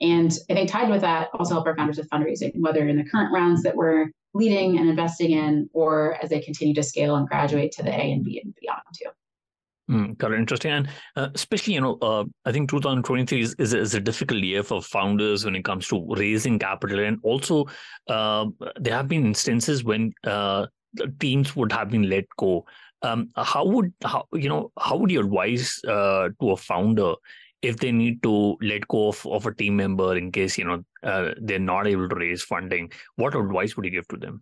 And 0.00 0.32
I 0.50 0.54
think 0.54 0.70
tied 0.70 0.90
with 0.90 1.00
that, 1.00 1.28
also 1.34 1.54
help 1.54 1.66
our 1.66 1.76
founders 1.76 1.98
with 1.98 2.10
fundraising, 2.10 2.52
whether 2.60 2.86
in 2.86 2.96
the 2.96 3.08
current 3.08 3.32
rounds 3.32 3.62
that 3.62 3.74
we're 3.76 4.10
leading 4.34 4.78
and 4.78 4.88
investing 4.88 5.32
in, 5.32 5.68
or 5.72 6.16
as 6.22 6.30
they 6.30 6.40
continue 6.40 6.74
to 6.74 6.82
scale 6.82 7.16
and 7.16 7.28
graduate 7.28 7.72
to 7.72 7.82
the 7.82 7.90
A 7.90 8.12
and 8.12 8.24
B 8.24 8.40
and 8.42 8.54
beyond 8.60 8.82
too. 8.96 9.10
Mm, 9.90 10.16
got 10.16 10.32
it. 10.32 10.38
Interesting. 10.38 10.70
And 10.70 10.88
uh, 11.16 11.28
especially, 11.34 11.74
you 11.74 11.80
know, 11.80 11.98
uh, 12.00 12.24
I 12.44 12.52
think 12.52 12.70
2023 12.70 13.40
is, 13.40 13.54
is, 13.58 13.74
is, 13.74 13.94
a 13.94 14.00
difficult 14.00 14.42
year 14.42 14.62
for 14.62 14.80
founders 14.80 15.44
when 15.44 15.56
it 15.56 15.64
comes 15.64 15.88
to 15.88 16.06
raising 16.16 16.58
capital. 16.58 17.00
And 17.00 17.18
also, 17.22 17.66
uh, 18.08 18.46
there 18.76 18.94
have 18.94 19.08
been 19.08 19.26
instances 19.26 19.82
when 19.82 20.12
uh, 20.24 20.66
teams 21.18 21.56
would 21.56 21.72
have 21.72 21.90
been 21.90 22.08
let 22.08 22.24
go. 22.38 22.64
Um, 23.02 23.30
how 23.36 23.66
would 23.66 23.92
how 24.04 24.26
you 24.32 24.48
know 24.48 24.70
how 24.78 24.96
would 24.96 25.10
you 25.10 25.20
advise 25.20 25.80
uh, 25.88 26.28
to 26.40 26.50
a 26.50 26.56
founder 26.56 27.14
if 27.60 27.78
they 27.78 27.90
need 27.90 28.22
to 28.22 28.56
let 28.60 28.86
go 28.86 29.08
of, 29.08 29.26
of 29.26 29.46
a 29.46 29.54
team 29.54 29.76
member 29.76 30.16
in 30.16 30.30
case 30.30 30.56
you 30.56 30.64
know 30.64 30.84
uh, 31.02 31.32
they're 31.40 31.58
not 31.58 31.88
able 31.88 32.08
to 32.08 32.14
raise 32.14 32.42
funding 32.42 32.92
what 33.16 33.34
advice 33.34 33.76
would 33.76 33.84
you 33.84 33.90
give 33.90 34.06
to 34.06 34.16
them 34.16 34.40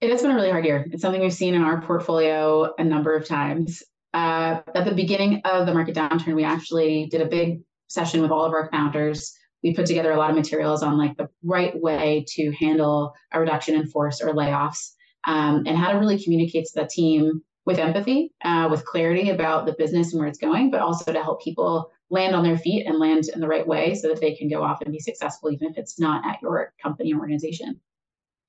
it 0.00 0.10
has 0.10 0.22
been 0.22 0.30
a 0.30 0.34
really 0.34 0.50
hard 0.50 0.64
year. 0.64 0.86
It's 0.90 1.02
something 1.02 1.20
we've 1.20 1.32
seen 1.32 1.54
in 1.54 1.62
our 1.62 1.82
portfolio 1.82 2.72
a 2.78 2.84
number 2.84 3.14
of 3.14 3.26
times. 3.26 3.82
Uh, 4.14 4.60
at 4.74 4.84
the 4.84 4.94
beginning 4.94 5.42
of 5.44 5.66
the 5.66 5.74
market 5.74 5.94
downturn 5.94 6.34
we 6.34 6.42
actually 6.42 7.06
did 7.10 7.20
a 7.20 7.26
big 7.26 7.60
session 7.86 8.22
with 8.22 8.30
all 8.30 8.44
of 8.44 8.52
our 8.52 8.68
founders. 8.70 9.34
We 9.62 9.74
put 9.74 9.86
together 9.86 10.12
a 10.12 10.16
lot 10.16 10.30
of 10.30 10.36
materials 10.36 10.82
on 10.82 10.96
like 10.96 11.16
the 11.16 11.28
right 11.44 11.78
way 11.78 12.24
to 12.30 12.50
handle 12.52 13.14
a 13.32 13.40
reduction 13.40 13.74
in 13.74 13.86
force 13.86 14.22
or 14.22 14.32
layoffs 14.32 14.92
um, 15.24 15.64
and 15.66 15.76
how 15.76 15.92
to 15.92 15.98
really 15.98 16.22
communicate 16.22 16.64
to 16.66 16.80
the 16.80 16.86
team 16.86 17.42
with 17.66 17.78
empathy, 17.78 18.32
uh, 18.42 18.68
with 18.70 18.86
clarity 18.86 19.28
about 19.30 19.66
the 19.66 19.74
business 19.74 20.12
and 20.12 20.18
where 20.18 20.28
it's 20.28 20.38
going, 20.38 20.70
but 20.70 20.80
also 20.80 21.12
to 21.12 21.22
help 21.22 21.42
people 21.42 21.90
land 22.08 22.34
on 22.34 22.42
their 22.42 22.56
feet 22.56 22.86
and 22.86 22.98
land 22.98 23.24
in 23.34 23.38
the 23.38 23.46
right 23.46 23.66
way 23.66 23.94
so 23.94 24.08
that 24.08 24.20
they 24.20 24.34
can 24.34 24.48
go 24.48 24.62
off 24.62 24.80
and 24.80 24.92
be 24.92 24.98
successful, 24.98 25.50
even 25.50 25.70
if 25.70 25.76
it's 25.76 26.00
not 26.00 26.26
at 26.26 26.40
your 26.40 26.72
company 26.82 27.12
or 27.12 27.20
organization. 27.20 27.78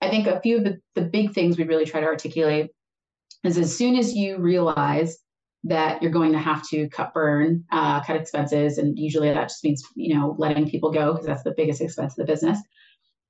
I 0.01 0.09
think 0.09 0.27
a 0.27 0.41
few 0.41 0.57
of 0.57 0.63
the, 0.63 0.79
the 0.95 1.03
big 1.03 1.33
things 1.33 1.57
we 1.57 1.63
really 1.63 1.85
try 1.85 1.99
to 1.99 2.07
articulate 2.07 2.71
is 3.43 3.57
as 3.57 3.75
soon 3.75 3.95
as 3.95 4.13
you 4.13 4.37
realize 4.37 5.17
that 5.63 6.01
you're 6.01 6.11
going 6.11 6.31
to 6.31 6.39
have 6.39 6.67
to 6.69 6.89
cut 6.89 7.13
burn, 7.13 7.63
uh, 7.71 8.03
cut 8.03 8.15
expenses, 8.15 8.79
and 8.79 8.97
usually 8.97 9.31
that 9.31 9.49
just 9.49 9.63
means 9.63 9.83
you 9.95 10.15
know 10.15 10.35
letting 10.39 10.69
people 10.69 10.91
go 10.91 11.11
because 11.11 11.27
that's 11.27 11.43
the 11.43 11.53
biggest 11.55 11.81
expense 11.81 12.13
of 12.13 12.25
the 12.25 12.31
business. 12.31 12.59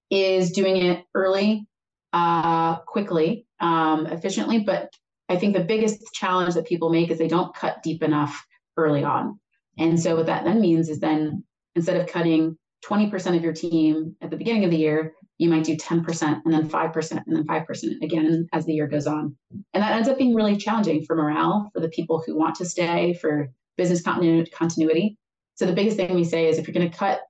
Is 0.09 0.51
doing 0.51 0.77
it 0.77 1.03
early, 1.13 1.67
uh, 2.13 2.77
quickly, 2.79 3.45
um, 3.59 4.05
efficiently, 4.07 4.59
but 4.59 4.89
I 5.29 5.37
think 5.37 5.55
the 5.55 5.63
biggest 5.63 6.13
challenge 6.13 6.55
that 6.55 6.67
people 6.67 6.89
make 6.89 7.09
is 7.09 7.17
they 7.17 7.27
don't 7.27 7.55
cut 7.55 7.83
deep 7.83 8.03
enough 8.03 8.45
early 8.77 9.03
on. 9.03 9.39
And 9.77 9.99
so 9.99 10.15
what 10.15 10.25
that 10.25 10.43
then 10.43 10.59
means 10.59 10.89
is 10.89 10.99
then 10.99 11.43
instead 11.75 11.97
of 11.97 12.07
cutting 12.07 12.57
20% 12.85 13.37
of 13.37 13.43
your 13.43 13.53
team 13.53 14.15
at 14.21 14.29
the 14.29 14.35
beginning 14.35 14.65
of 14.65 14.71
the 14.71 14.77
year, 14.77 15.13
you 15.41 15.49
might 15.49 15.63
do 15.63 15.75
10% 15.75 16.41
and 16.45 16.53
then 16.53 16.69
5% 16.69 17.11
and 17.11 17.35
then 17.35 17.47
5% 17.47 18.01
again 18.03 18.47
as 18.53 18.63
the 18.67 18.73
year 18.73 18.85
goes 18.85 19.07
on. 19.07 19.35
And 19.73 19.81
that 19.81 19.93
ends 19.93 20.07
up 20.07 20.19
being 20.19 20.35
really 20.35 20.55
challenging 20.55 21.03
for 21.03 21.15
morale, 21.15 21.71
for 21.73 21.79
the 21.79 21.89
people 21.89 22.21
who 22.23 22.37
want 22.37 22.53
to 22.57 22.65
stay, 22.65 23.15
for 23.15 23.49
business 23.75 24.03
continuity. 24.03 25.17
So 25.55 25.65
the 25.65 25.73
biggest 25.73 25.97
thing 25.97 26.13
we 26.13 26.25
say 26.25 26.47
is 26.47 26.59
if 26.59 26.67
you're 26.67 26.75
going 26.75 26.91
to 26.91 26.95
cut, 26.95 27.21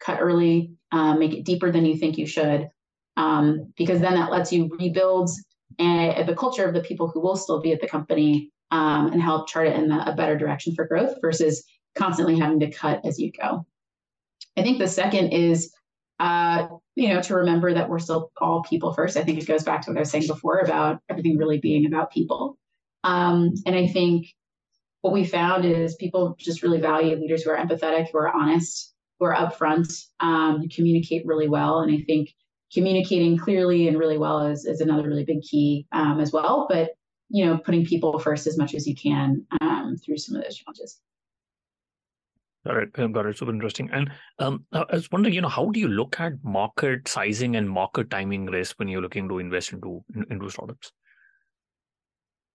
cut 0.00 0.18
early, 0.20 0.72
um, 0.90 1.20
make 1.20 1.32
it 1.32 1.44
deeper 1.44 1.70
than 1.70 1.86
you 1.86 1.96
think 1.96 2.18
you 2.18 2.26
should, 2.26 2.68
um, 3.16 3.72
because 3.76 4.00
then 4.00 4.14
that 4.14 4.32
lets 4.32 4.52
you 4.52 4.68
rebuild 4.76 5.30
and 5.78 6.28
the 6.28 6.34
culture 6.34 6.64
of 6.64 6.74
the 6.74 6.82
people 6.82 7.06
who 7.06 7.20
will 7.20 7.36
still 7.36 7.60
be 7.60 7.70
at 7.70 7.80
the 7.80 7.86
company 7.86 8.50
um, 8.72 9.12
and 9.12 9.22
help 9.22 9.48
chart 9.48 9.68
it 9.68 9.76
in 9.76 9.88
the, 9.88 10.10
a 10.10 10.16
better 10.16 10.36
direction 10.36 10.74
for 10.74 10.88
growth 10.88 11.14
versus 11.22 11.64
constantly 11.94 12.36
having 12.36 12.58
to 12.58 12.70
cut 12.72 13.00
as 13.04 13.20
you 13.20 13.30
go. 13.30 13.64
I 14.56 14.62
think 14.62 14.78
the 14.78 14.88
second 14.88 15.28
is, 15.28 15.72
uh, 16.20 16.68
you 16.96 17.08
know, 17.08 17.22
to 17.22 17.34
remember 17.34 17.72
that 17.72 17.88
we're 17.88 17.98
still 17.98 18.30
all 18.40 18.62
people 18.62 18.92
first. 18.92 19.16
I 19.16 19.24
think 19.24 19.40
it 19.40 19.46
goes 19.46 19.64
back 19.64 19.80
to 19.82 19.90
what 19.90 19.96
I 19.96 20.00
was 20.00 20.10
saying 20.10 20.26
before 20.26 20.58
about 20.58 21.00
everything 21.08 21.38
really 21.38 21.58
being 21.58 21.86
about 21.86 22.12
people. 22.12 22.58
Um, 23.02 23.54
and 23.64 23.74
I 23.74 23.86
think 23.86 24.26
what 25.00 25.14
we 25.14 25.24
found 25.24 25.64
is 25.64 25.94
people 25.94 26.36
just 26.38 26.62
really 26.62 26.78
value 26.78 27.16
leaders 27.16 27.42
who 27.42 27.50
are 27.50 27.56
empathetic, 27.56 28.10
who 28.12 28.18
are 28.18 28.28
honest, 28.28 28.92
who 29.18 29.24
are 29.24 29.34
upfront, 29.34 29.90
um, 30.20 30.60
who 30.60 30.68
communicate 30.68 31.24
really 31.24 31.48
well. 31.48 31.80
And 31.80 31.90
I 31.90 32.02
think 32.02 32.34
communicating 32.70 33.38
clearly 33.38 33.88
and 33.88 33.98
really 33.98 34.18
well 34.18 34.46
is, 34.46 34.66
is 34.66 34.82
another 34.82 35.08
really 35.08 35.24
big 35.24 35.40
key 35.40 35.86
um, 35.92 36.20
as 36.20 36.32
well. 36.32 36.66
But 36.68 36.90
you 37.30 37.46
know, 37.46 37.56
putting 37.56 37.86
people 37.86 38.18
first 38.18 38.46
as 38.46 38.58
much 38.58 38.74
as 38.74 38.86
you 38.86 38.94
can 38.94 39.46
um, 39.62 39.96
through 39.96 40.18
some 40.18 40.36
of 40.36 40.42
those 40.42 40.56
challenges. 40.56 41.00
Got 42.66 42.76
it. 42.76 42.92
Got 42.92 43.26
it. 43.26 43.38
Super 43.38 43.52
interesting. 43.52 43.88
And 43.90 44.10
um, 44.38 44.66
I 44.72 44.84
was 44.92 45.10
wondering, 45.10 45.34
you 45.34 45.40
know, 45.40 45.48
how 45.48 45.70
do 45.70 45.80
you 45.80 45.88
look 45.88 46.20
at 46.20 46.32
market 46.42 47.08
sizing 47.08 47.56
and 47.56 47.68
market 47.68 48.10
timing 48.10 48.46
risk 48.46 48.78
when 48.78 48.88
you're 48.88 49.00
looking 49.00 49.28
to 49.28 49.38
invest 49.38 49.72
into 49.72 50.04
into 50.30 50.50
startups? 50.50 50.92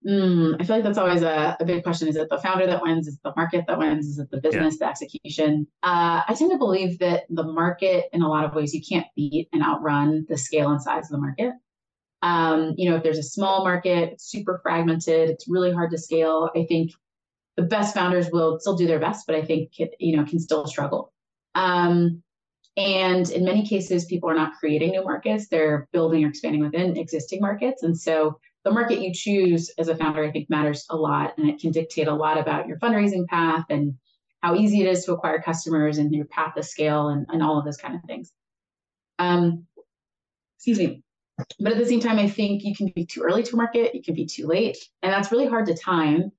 Mm, 0.07 0.61
I 0.61 0.63
feel 0.63 0.75
like 0.75 0.85
that's 0.85 0.99
always 0.99 1.23
a, 1.23 1.57
a 1.59 1.65
big 1.65 1.81
question. 1.81 2.07
Is 2.07 2.15
it 2.15 2.29
the 2.29 2.37
founder 2.37 2.67
that 2.67 2.83
wins? 2.83 3.07
Is 3.07 3.15
it 3.15 3.21
the 3.23 3.33
market 3.35 3.65
that 3.67 3.79
wins? 3.79 4.05
Is 4.05 4.19
it 4.19 4.29
the 4.29 4.39
business, 4.39 4.75
yeah. 4.75 4.85
the 4.85 4.89
execution? 4.91 5.65
Uh, 5.81 6.21
I 6.27 6.35
tend 6.37 6.51
to 6.51 6.59
believe 6.59 6.99
that 6.99 7.23
the 7.29 7.43
market, 7.43 8.05
in 8.13 8.21
a 8.21 8.29
lot 8.29 8.45
of 8.45 8.53
ways, 8.53 8.71
you 8.71 8.81
can't 8.87 9.07
beat 9.15 9.49
and 9.51 9.63
outrun 9.63 10.27
the 10.29 10.37
scale 10.37 10.69
and 10.69 10.79
size 10.79 11.05
of 11.05 11.09
the 11.09 11.17
market. 11.17 11.53
Um, 12.21 12.75
you 12.77 12.87
know, 12.87 12.97
if 12.97 13.03
there's 13.03 13.17
a 13.17 13.23
small 13.23 13.63
market, 13.63 14.13
it's 14.13 14.29
super 14.29 14.59
fragmented, 14.61 15.31
it's 15.31 15.47
really 15.47 15.73
hard 15.73 15.89
to 15.89 15.97
scale. 15.97 16.51
I 16.55 16.65
think 16.67 16.91
the 17.57 17.63
best 17.63 17.93
founders 17.93 18.29
will 18.31 18.59
still 18.59 18.75
do 18.75 18.87
their 18.87 18.99
best, 18.99 19.25
but 19.25 19.35
I 19.35 19.43
think 19.43 19.71
you 19.99 20.17
know 20.17 20.25
can 20.25 20.39
still 20.39 20.65
struggle. 20.67 21.13
Um, 21.55 22.21
and 22.77 23.29
in 23.29 23.45
many 23.45 23.65
cases, 23.65 24.05
people 24.05 24.29
are 24.29 24.35
not 24.35 24.53
creating 24.59 24.91
new 24.91 25.03
markets; 25.03 25.47
they're 25.47 25.87
building 25.91 26.25
or 26.25 26.29
expanding 26.29 26.61
within 26.61 26.97
existing 26.97 27.41
markets, 27.41 27.83
and 27.83 27.97
so 27.97 28.39
the 28.65 28.71
market 28.71 28.99
you 28.99 29.13
choose 29.13 29.71
as 29.77 29.87
a 29.87 29.95
founder, 29.95 30.25
I 30.25 30.31
think, 30.31 30.49
matters 30.49 30.85
a 30.89 30.97
lot, 30.97 31.37
and 31.37 31.47
it 31.47 31.59
can 31.59 31.71
dictate 31.71 32.07
a 32.07 32.13
lot 32.13 32.39
about 32.39 32.67
your 32.67 32.79
fundraising 32.79 33.27
path 33.27 33.63
and 33.69 33.93
how 34.41 34.55
easy 34.55 34.81
it 34.81 34.87
is 34.87 35.05
to 35.05 35.13
acquire 35.13 35.41
customers 35.41 35.99
and 35.99 36.11
your 36.13 36.25
path 36.25 36.55
to 36.55 36.63
scale 36.63 37.09
and, 37.09 37.27
and 37.29 37.43
all 37.43 37.59
of 37.59 37.65
those 37.65 37.77
kind 37.77 37.95
of 37.95 38.01
things. 38.03 38.33
Um, 39.19 39.67
excuse 40.57 40.79
me. 40.79 41.03
But 41.59 41.73
at 41.73 41.77
the 41.77 41.85
same 41.85 41.99
time, 41.99 42.17
I 42.17 42.27
think 42.27 42.63
you 42.63 42.75
can 42.75 42.87
be 42.95 43.05
too 43.05 43.21
early 43.21 43.43
to 43.43 43.55
market, 43.55 43.93
you 43.93 44.01
can 44.01 44.15
be 44.15 44.25
too 44.25 44.47
late, 44.47 44.77
and 45.03 45.13
that's 45.13 45.31
really 45.31 45.47
hard 45.47 45.67
to 45.67 45.75
time, 45.75 46.31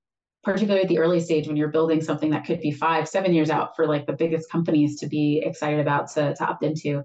particularly 0.47 0.81
at 0.81 0.87
the 0.87 0.97
early 0.97 1.19
stage 1.19 1.45
when 1.45 1.57
you're 1.57 1.67
building 1.67 2.01
something 2.01 2.29
that 2.29 2.45
could 2.45 2.61
be 2.61 2.71
five, 2.71 3.05
seven 3.05 3.33
years 3.33 3.49
out 3.49 3.75
for 3.75 3.85
like 3.85 4.07
the 4.07 4.13
biggest 4.13 4.49
companies 4.49 4.97
to 4.97 5.05
be 5.05 5.43
excited 5.45 5.77
about 5.77 6.09
to, 6.09 6.33
to 6.33 6.43
opt 6.45 6.63
into. 6.63 7.03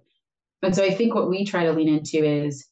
And 0.62 0.76
so 0.76 0.84
I 0.84 0.94
think 0.94 1.12
what 1.12 1.28
we 1.28 1.44
try 1.44 1.64
to 1.64 1.72
lean 1.72 1.88
into 1.88 2.24
is 2.24 2.68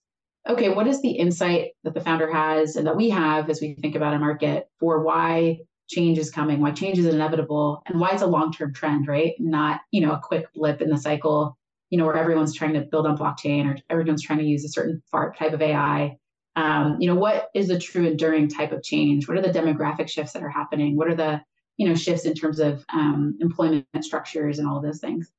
okay, 0.49 0.69
what 0.69 0.87
is 0.87 1.03
the 1.03 1.11
insight 1.11 1.73
that 1.83 1.93
the 1.93 2.01
founder 2.01 2.33
has 2.33 2.77
and 2.77 2.87
that 2.87 2.97
we 2.97 3.11
have 3.11 3.51
as 3.51 3.61
we 3.61 3.75
think 3.75 3.97
about 3.97 4.15
a 4.15 4.19
market 4.21 4.69
for 4.79 5.03
why 5.03 5.59
change 5.89 6.19
is 6.19 6.31
coming, 6.31 6.61
why 6.61 6.71
change 6.71 6.99
is 6.99 7.07
inevitable, 7.07 7.83
and 7.87 7.99
why 7.99 8.11
it's 8.11 8.23
a 8.23 8.27
long-term 8.27 8.73
trend, 8.73 9.09
right? 9.09 9.35
Not, 9.41 9.81
you 9.91 10.01
know, 10.01 10.13
a 10.13 10.21
quick 10.23 10.47
blip 10.55 10.81
in 10.81 10.89
the 10.89 10.97
cycle, 10.97 11.59
you 11.91 11.99
know, 11.99 12.07
where 12.07 12.17
everyone's 12.17 12.55
trying 12.55 12.75
to 12.75 12.81
build 12.83 13.07
on 13.07 13.19
blockchain 13.19 13.67
or 13.67 13.77
everyone's 13.91 14.23
trying 14.23 14.39
to 14.39 14.45
use 14.45 14.65
a 14.65 14.69
certain 14.69 15.03
type 15.13 15.53
of 15.53 15.61
AI. 15.61 16.17
Um, 16.61 16.97
you 17.01 17.07
know, 17.07 17.15
what 17.15 17.49
is 17.55 17.71
a 17.71 17.79
true 17.79 18.07
enduring 18.07 18.49
type 18.49 18.73
of 18.73 18.83
change? 18.83 19.27
What 19.27 19.39
are 19.39 19.43
the 19.43 19.59
demographic 19.59 20.09
shifts 20.09 20.33
that 20.33 20.43
are 20.43 20.51
happening? 20.51 20.97
What 20.97 21.09
are 21.09 21.15
the, 21.15 21.41
you 21.79 21.89
know, 21.89 21.95
shifts 21.95 22.27
in 22.27 22.35
terms 22.35 22.61
of 22.61 22.85
um, 22.93 23.39
employment 23.41 23.87
structures 24.03 24.59
and 24.59 24.69
all 24.69 24.77
of 24.77 24.83
those 24.83 25.01
things? 25.01 25.31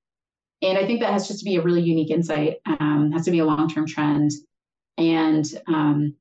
And 0.63 0.77
I 0.77 0.85
think 0.85 0.99
that 1.01 1.13
has 1.13 1.27
just 1.27 1.39
to 1.39 1.45
be 1.45 1.57
a 1.57 1.61
really 1.61 1.81
unique 1.81 2.09
insight. 2.09 2.57
Um, 2.65 3.11
has 3.11 3.25
to 3.25 3.31
be 3.31 3.39
a 3.39 3.45
long-term 3.45 3.87
trend 3.87 4.31
and 4.97 5.45
um, 5.67 6.15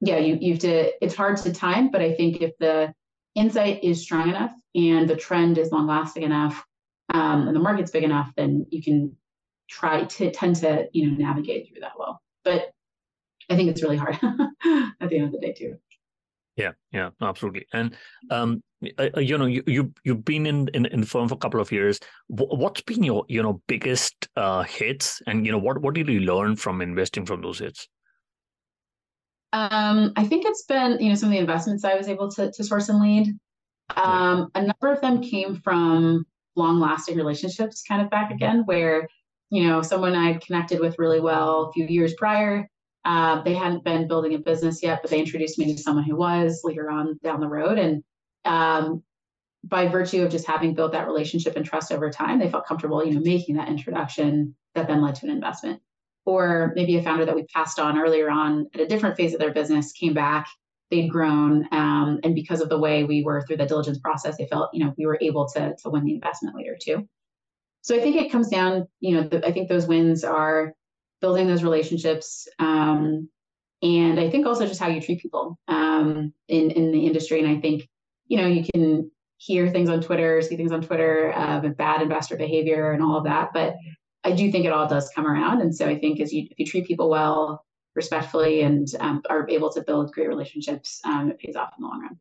yeah, 0.00 0.18
you, 0.18 0.38
you 0.40 0.52
have 0.54 0.60
to, 0.62 1.04
it's 1.04 1.14
hard 1.14 1.36
to 1.38 1.52
time, 1.52 1.90
but 1.90 2.00
I 2.00 2.14
think 2.14 2.42
if 2.42 2.58
the 2.58 2.92
insight 3.36 3.84
is 3.84 4.02
strong 4.02 4.28
enough 4.28 4.52
and 4.74 5.08
the 5.08 5.16
trend 5.16 5.58
is 5.58 5.70
long 5.70 5.86
lasting 5.86 6.24
enough 6.24 6.64
um, 7.14 7.46
and 7.46 7.54
the 7.54 7.60
market's 7.60 7.92
big 7.92 8.04
enough, 8.04 8.32
then 8.36 8.66
you 8.70 8.82
can 8.82 9.16
try 9.70 10.04
to 10.04 10.30
tend 10.32 10.56
to, 10.56 10.88
you 10.92 11.08
know, 11.08 11.16
navigate 11.16 11.68
through 11.68 11.80
that 11.80 11.92
well. 11.98 12.20
But 12.44 12.72
I 13.50 13.56
think 13.56 13.70
it's 13.70 13.82
really 13.82 13.96
hard 13.96 14.14
at 15.00 15.08
the 15.08 15.16
end 15.16 15.26
of 15.26 15.32
the 15.32 15.40
day 15.40 15.52
too. 15.52 15.76
Yeah, 16.56 16.72
yeah, 16.92 17.10
absolutely. 17.22 17.66
And 17.72 17.96
um, 18.30 18.62
uh, 18.98 19.18
you 19.18 19.38
know, 19.38 19.46
you, 19.46 19.62
you 19.66 19.92
you've 20.04 20.24
been 20.24 20.46
in, 20.46 20.68
in 20.74 20.86
in 20.86 21.00
the 21.00 21.06
firm 21.06 21.28
for 21.28 21.34
a 21.34 21.38
couple 21.38 21.60
of 21.60 21.72
years. 21.72 21.98
What's 22.28 22.82
been 22.82 23.02
your 23.02 23.24
you 23.28 23.42
know 23.42 23.62
biggest 23.68 24.28
uh, 24.36 24.62
hits, 24.62 25.22
and 25.26 25.46
you 25.46 25.52
know 25.52 25.58
what 25.58 25.80
what 25.80 25.94
did 25.94 26.08
you 26.08 26.20
learn 26.20 26.56
from 26.56 26.82
investing 26.82 27.24
from 27.24 27.40
those 27.40 27.60
hits? 27.60 27.88
Um, 29.52 30.12
I 30.16 30.24
think 30.24 30.46
it's 30.46 30.64
been, 30.64 30.98
you 30.98 31.10
know, 31.10 31.14
some 31.14 31.28
of 31.28 31.32
the 31.32 31.38
investments 31.38 31.84
I 31.84 31.94
was 31.94 32.08
able 32.08 32.30
to, 32.32 32.50
to 32.50 32.64
source 32.64 32.88
and 32.88 33.00
lead. 33.00 33.38
Um, 33.96 34.50
a 34.54 34.62
number 34.62 34.90
of 34.90 35.00
them 35.02 35.22
came 35.22 35.60
from 35.62 36.24
long 36.56 36.80
lasting 36.80 37.16
relationships, 37.16 37.82
kind 37.86 38.00
of 38.00 38.10
back 38.10 38.26
mm-hmm. 38.26 38.36
again, 38.36 38.62
where, 38.64 39.06
you 39.50 39.66
know, 39.66 39.82
someone 39.82 40.14
I'd 40.14 40.40
connected 40.40 40.80
with 40.80 40.98
really 40.98 41.20
well 41.20 41.64
a 41.64 41.72
few 41.72 41.86
years 41.86 42.14
prior. 42.14 42.66
Uh, 43.04 43.42
they 43.42 43.54
hadn't 43.54 43.84
been 43.84 44.06
building 44.06 44.34
a 44.34 44.38
business 44.38 44.82
yet, 44.82 45.00
but 45.02 45.10
they 45.10 45.18
introduced 45.18 45.58
me 45.58 45.74
to 45.74 45.82
someone 45.82 46.04
who 46.04 46.16
was 46.16 46.60
later 46.64 46.90
on 46.90 47.18
down 47.22 47.40
the 47.40 47.48
road. 47.48 47.78
And 47.78 48.04
um, 48.44 49.02
by 49.64 49.88
virtue 49.88 50.22
of 50.22 50.30
just 50.30 50.46
having 50.46 50.74
built 50.74 50.92
that 50.92 51.06
relationship 51.06 51.56
and 51.56 51.64
trust 51.64 51.92
over 51.92 52.10
time, 52.10 52.38
they 52.38 52.50
felt 52.50 52.66
comfortable, 52.66 53.04
you 53.04 53.14
know, 53.14 53.20
making 53.20 53.56
that 53.56 53.68
introduction 53.68 54.54
that 54.74 54.86
then 54.86 55.02
led 55.02 55.16
to 55.16 55.26
an 55.26 55.32
investment 55.32 55.80
or 56.24 56.72
maybe 56.76 56.96
a 56.96 57.02
founder 57.02 57.24
that 57.24 57.34
we 57.34 57.44
passed 57.44 57.78
on 57.78 57.98
earlier 57.98 58.30
on 58.30 58.68
at 58.74 58.80
a 58.80 58.86
different 58.86 59.16
phase 59.16 59.34
of 59.34 59.40
their 59.40 59.52
business 59.52 59.92
came 59.92 60.14
back 60.14 60.48
they'd 60.90 61.08
grown 61.08 61.66
um, 61.72 62.20
and 62.22 62.34
because 62.34 62.60
of 62.60 62.68
the 62.68 62.78
way 62.78 63.04
we 63.04 63.22
were 63.24 63.42
through 63.42 63.56
the 63.56 63.66
diligence 63.66 63.98
process 63.98 64.36
they 64.36 64.46
felt 64.46 64.70
you 64.72 64.84
know 64.84 64.94
we 64.96 65.06
were 65.06 65.18
able 65.20 65.48
to, 65.48 65.74
to 65.76 65.90
win 65.90 66.04
the 66.04 66.14
investment 66.14 66.54
later 66.54 66.76
too 66.80 67.08
so 67.80 67.96
i 67.96 68.00
think 68.00 68.16
it 68.16 68.30
comes 68.30 68.48
down 68.48 68.86
you 69.00 69.14
know 69.14 69.26
the, 69.26 69.44
i 69.46 69.52
think 69.52 69.68
those 69.68 69.86
wins 69.86 70.22
are 70.22 70.74
building 71.22 71.46
those 71.46 71.62
relationships 71.62 72.46
um, 72.58 73.28
and 73.80 74.20
i 74.20 74.28
think 74.28 74.46
also 74.46 74.66
just 74.66 74.80
how 74.80 74.88
you 74.88 75.00
treat 75.00 75.22
people 75.22 75.58
um, 75.68 76.34
in 76.48 76.70
in 76.72 76.92
the 76.92 77.06
industry 77.06 77.40
and 77.40 77.48
i 77.48 77.58
think 77.58 77.88
you 78.26 78.36
know 78.36 78.46
you 78.46 78.64
can 78.74 79.10
hear 79.38 79.70
things 79.70 79.88
on 79.88 80.02
twitter 80.02 80.42
see 80.42 80.56
things 80.56 80.72
on 80.72 80.82
twitter 80.82 81.32
uh, 81.34 81.60
bad 81.78 82.02
investor 82.02 82.36
behavior 82.36 82.92
and 82.92 83.02
all 83.02 83.16
of 83.16 83.24
that 83.24 83.48
but 83.54 83.74
I 84.24 84.32
do 84.32 84.50
think 84.52 84.64
it 84.64 84.72
all 84.72 84.88
does 84.88 85.10
come 85.14 85.26
around. 85.26 85.60
And 85.60 85.74
so 85.74 85.86
I 85.88 85.98
think 85.98 86.20
as 86.20 86.32
you 86.32 86.46
if 86.50 86.58
you 86.58 86.66
treat 86.66 86.86
people 86.86 87.10
well, 87.10 87.64
respectfully, 87.94 88.62
and 88.62 88.86
um, 89.00 89.22
are 89.28 89.48
able 89.48 89.72
to 89.72 89.82
build 89.82 90.12
great 90.12 90.28
relationships, 90.28 91.00
um, 91.04 91.30
it 91.30 91.38
pays 91.38 91.56
off 91.56 91.72
in 91.76 91.82
the 91.82 91.88
long 91.88 92.02
run. 92.02 92.18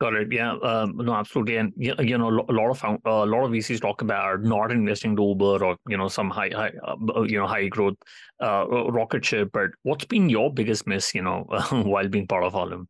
Got 0.00 0.14
it. 0.14 0.28
Yeah. 0.30 0.52
Um, 0.62 0.96
no, 0.96 1.12
absolutely. 1.14 1.56
And 1.56 1.72
you 1.76 2.18
know, 2.18 2.28
a 2.28 2.52
lot 2.52 2.70
of 2.70 2.84
uh, 2.84 2.98
a 3.04 3.26
lot 3.26 3.44
of 3.44 3.50
VCs 3.50 3.80
talk 3.80 4.00
about 4.00 4.42
not 4.42 4.70
investing 4.70 5.16
to 5.16 5.22
Uber 5.22 5.64
or 5.64 5.76
you 5.88 5.96
know 5.96 6.06
some 6.06 6.30
high, 6.30 6.50
high 6.50 6.72
uh, 6.86 7.22
you 7.22 7.38
know, 7.38 7.48
high 7.48 7.66
growth 7.66 7.96
uh, 8.40 8.64
rocket 8.68 9.24
ship. 9.24 9.50
But 9.52 9.70
what's 9.82 10.04
been 10.04 10.28
your 10.28 10.52
biggest 10.52 10.86
miss? 10.86 11.14
You 11.16 11.22
know, 11.22 11.46
while 11.70 12.06
being 12.08 12.28
part 12.28 12.44
of 12.44 12.52
Harlem? 12.52 12.88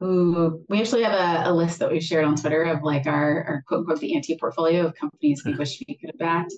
Ooh, 0.00 0.64
we 0.68 0.80
actually 0.80 1.02
have 1.02 1.12
a, 1.46 1.50
a, 1.50 1.52
list 1.52 1.80
that 1.80 1.90
we 1.90 2.00
shared 2.00 2.24
on 2.24 2.36
Twitter 2.36 2.62
of 2.62 2.84
like 2.84 3.08
our, 3.08 3.42
our 3.42 3.64
quote 3.66 3.80
unquote 3.80 3.98
the 3.98 4.14
anti 4.14 4.38
portfolio 4.38 4.86
of 4.86 4.94
companies 4.94 5.42
we 5.44 5.54
wish 5.54 5.82
we 5.88 5.96
could 5.96 6.10
have 6.10 6.18
backed. 6.18 6.54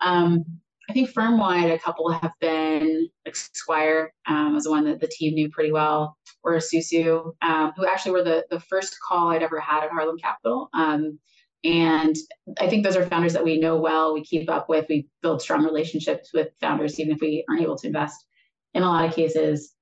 Um, 0.00 0.44
I 0.88 0.92
think 0.92 1.10
firm 1.10 1.38
wide, 1.38 1.72
a 1.72 1.78
couple 1.78 2.12
have 2.12 2.32
been 2.40 3.08
like 3.34 3.50
Squire 3.56 4.12
um, 4.26 4.54
was 4.54 4.68
one 4.68 4.84
that 4.84 5.00
the 5.00 5.08
team 5.08 5.34
knew 5.34 5.50
pretty 5.50 5.72
well, 5.72 6.16
or 6.42 6.54
Susu, 6.56 7.32
um, 7.42 7.72
who 7.76 7.86
actually 7.86 8.12
were 8.12 8.24
the, 8.24 8.44
the 8.50 8.60
first 8.60 8.96
call 9.06 9.30
I'd 9.30 9.42
ever 9.42 9.60
had 9.60 9.84
at 9.84 9.90
Harlem 9.90 10.18
Capital. 10.18 10.68
Um, 10.72 11.18
and 11.64 12.14
I 12.60 12.68
think 12.68 12.84
those 12.84 12.96
are 12.96 13.06
founders 13.06 13.32
that 13.32 13.44
we 13.44 13.58
know 13.58 13.76
well, 13.76 14.12
we 14.12 14.22
keep 14.22 14.50
up 14.50 14.68
with, 14.68 14.86
we 14.88 15.08
build 15.22 15.40
strong 15.40 15.64
relationships 15.64 16.30
with 16.34 16.48
founders, 16.60 17.00
even 17.00 17.14
if 17.14 17.20
we 17.20 17.44
aren't 17.48 17.62
able 17.62 17.78
to 17.78 17.86
invest 17.86 18.24
in 18.74 18.82
a 18.82 18.86
lot 18.86 19.06
of 19.06 19.14
cases. 19.14 19.72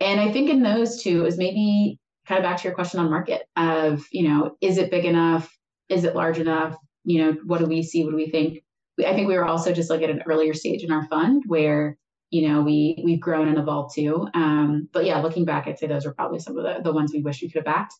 And 0.00 0.20
I 0.20 0.30
think 0.30 0.50
in 0.50 0.62
those 0.62 1.02
two, 1.02 1.20
it 1.20 1.24
was 1.24 1.38
maybe 1.38 1.98
kind 2.26 2.38
of 2.38 2.48
back 2.48 2.58
to 2.58 2.64
your 2.64 2.74
question 2.74 3.00
on 3.00 3.10
market 3.10 3.42
of, 3.56 4.06
you 4.12 4.28
know, 4.28 4.56
is 4.60 4.76
it 4.76 4.90
big 4.90 5.04
enough? 5.04 5.50
Is 5.88 6.04
it 6.04 6.14
large 6.14 6.38
enough? 6.38 6.76
You 7.04 7.24
know, 7.24 7.36
what 7.44 7.58
do 7.58 7.66
we 7.66 7.82
see? 7.82 8.04
What 8.04 8.10
do 8.10 8.16
we 8.16 8.30
think? 8.30 8.62
I 9.00 9.14
think 9.14 9.28
we 9.28 9.36
were 9.36 9.46
also 9.46 9.72
just 9.72 9.90
like 9.90 10.02
at 10.02 10.10
an 10.10 10.22
earlier 10.26 10.54
stage 10.54 10.84
in 10.84 10.92
our 10.92 11.06
fund 11.06 11.44
where 11.46 11.96
you 12.30 12.48
know 12.48 12.62
we 12.62 13.00
we've 13.04 13.20
grown 13.20 13.48
and 13.48 13.58
evolved 13.58 13.94
too. 13.94 14.28
Um, 14.34 14.88
but 14.92 15.04
yeah, 15.04 15.20
looking 15.20 15.44
back, 15.44 15.66
I'd 15.66 15.78
say 15.78 15.86
those 15.86 16.06
are 16.06 16.14
probably 16.14 16.40
some 16.40 16.56
of 16.58 16.64
the, 16.64 16.82
the 16.82 16.92
ones 16.92 17.12
we 17.12 17.22
wish 17.22 17.42
we 17.42 17.48
could 17.48 17.58
have 17.58 17.64
backed. 17.64 17.94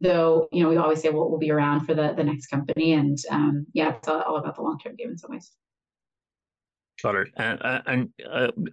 Though 0.00 0.48
you 0.52 0.62
know 0.62 0.68
we 0.68 0.76
always 0.76 1.00
say 1.00 1.10
well, 1.10 1.28
we'll 1.30 1.38
be 1.38 1.50
around 1.50 1.86
for 1.86 1.94
the 1.94 2.14
the 2.14 2.24
next 2.24 2.46
company, 2.48 2.92
and 2.92 3.18
um, 3.30 3.66
yeah, 3.72 3.94
it's 3.96 4.08
all, 4.08 4.22
all, 4.22 4.36
about 4.36 4.56
the 4.56 4.62
long 4.62 4.78
term 4.78 4.96
game 4.96 5.10
in 5.10 5.18
some 5.18 5.30
ways. 5.30 5.52
Got 7.02 7.14
it. 7.16 7.28
And 7.36 7.60
and 7.86 8.08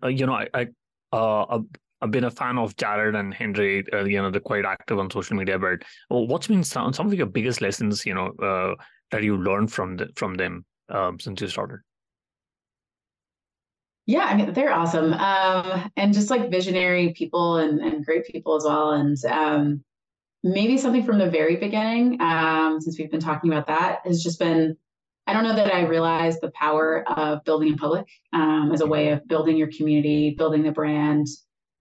uh, 0.04 0.08
you 0.08 0.26
know 0.26 0.34
I, 0.34 0.48
I 0.54 0.68
uh, 1.12 1.60
I've 2.02 2.12
been 2.12 2.26
a 2.26 2.32
fan 2.32 2.58
of 2.58 2.76
Jarrid 2.76 3.18
and 3.18 3.34
Henri. 3.34 3.86
Uh, 3.94 4.04
you 4.04 4.22
know, 4.22 4.30
they're 4.30 4.42
quite 4.42 4.66
active 4.66 5.00
on 5.00 5.10
social 5.10 5.38
media. 5.38 5.58
But 5.58 5.84
what's 6.10 6.48
been 6.48 6.64
some, 6.64 6.92
some 6.92 7.08
of 7.08 7.14
your 7.14 7.28
biggest 7.28 7.62
lessons? 7.62 8.06
You 8.06 8.14
know, 8.14 8.28
uh, 8.44 8.76
that 9.12 9.24
you 9.24 9.38
learned 9.38 9.72
from 9.72 9.96
the, 9.96 10.10
from 10.16 10.34
them 10.34 10.66
um, 10.90 11.20
since 11.20 11.40
you 11.40 11.48
started? 11.48 11.80
Yeah, 14.06 14.26
I 14.26 14.36
mean, 14.36 14.54
they're 14.54 14.74
awesome. 14.74 15.14
Um, 15.14 15.90
and 15.96 16.14
just 16.14 16.30
like 16.30 16.52
visionary 16.52 17.14
people 17.14 17.58
and, 17.58 17.80
and 17.80 18.06
great 18.06 18.26
people 18.26 18.56
as 18.56 18.66
well. 18.66 18.92
And 18.92 19.18
um, 19.26 19.84
maybe 20.44 20.78
something 20.78 21.06
from 21.06 21.20
the 21.20 21.30
very 21.30 21.56
beginning, 21.56 22.20
um, 22.22 22.82
since 22.82 23.00
we've 23.00 23.12
been 23.12 23.22
talking 23.22 23.52
about 23.52 23.68
that, 23.68 24.00
has 24.06 24.22
just 24.22 24.40
been 24.40 24.76
I 25.26 25.34
don't 25.34 25.44
know 25.44 25.56
that 25.56 25.74
I 25.74 25.86
realized 25.86 26.42
the 26.42 26.52
power 26.52 27.08
of 27.10 27.44
building 27.46 27.70
in 27.70 27.78
public 27.78 28.06
um, 28.34 28.72
as 28.74 28.82
a 28.82 28.88
way 28.88 29.10
of 29.10 29.26
building 29.28 29.56
your 29.56 29.70
community, 29.72 30.36
building 30.38 30.64
the 30.64 30.72
brand, 30.72 31.28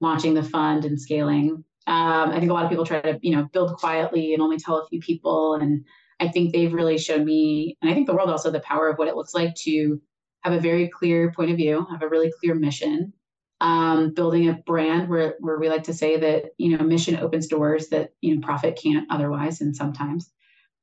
launching 0.01 0.35
the 0.35 0.45
fund, 0.45 0.85
and 0.85 1.01
scaling. 1.01 1.65
Um, 1.89 2.31
I 2.31 2.39
think 2.39 2.51
a 2.51 2.55
lot 2.55 2.65
of 2.65 2.71
people 2.71 2.87
try 2.87 3.01
to, 3.01 3.19
you 3.21 3.35
know, 3.35 3.49
build 3.53 3.77
quietly 3.79 4.33
and 4.33 4.43
only 4.43 4.59
tell 4.59 4.77
a 4.79 4.87
few 4.87 5.01
people. 5.01 5.55
And 5.55 5.85
I 6.21 6.29
think 6.29 6.53
they've 6.53 6.73
really 6.73 6.99
shown 6.99 7.25
me, 7.25 7.77
and 7.83 7.91
I 7.91 7.95
think 7.95 8.07
the 8.07 8.15
world 8.15 8.31
also, 8.31 8.53
the 8.53 8.61
power 8.61 8.89
of 8.89 8.99
what 8.99 9.09
it 9.09 9.17
looks 9.17 9.35
like 9.35 9.57
to 9.63 10.01
have 10.43 10.53
a 10.53 10.61
very 10.61 10.89
clear 10.89 11.33
point 11.33 11.51
of 11.51 11.57
view, 11.57 11.87
have 11.91 12.03
a 12.03 12.09
really 12.09 12.33
clear 12.41 12.55
mission, 12.55 13.13
um, 13.61 14.13
building 14.13 14.49
a 14.49 14.55
brand 14.55 15.09
where, 15.09 15.37
where 15.41 15.59
we 15.59 15.69
like 15.69 15.85
to 15.85 15.95
say 15.95 16.17
that, 16.19 16.47
you 16.59 16.77
know, 16.77 16.85
mission 16.85 17.17
opens 17.17 17.47
doors 17.47 17.89
that, 17.89 18.11
you 18.21 18.35
know, 18.35 18.41
profit 18.41 18.79
can't 18.83 19.07
otherwise, 19.11 19.61
and 19.61 19.75
sometimes. 19.75 20.31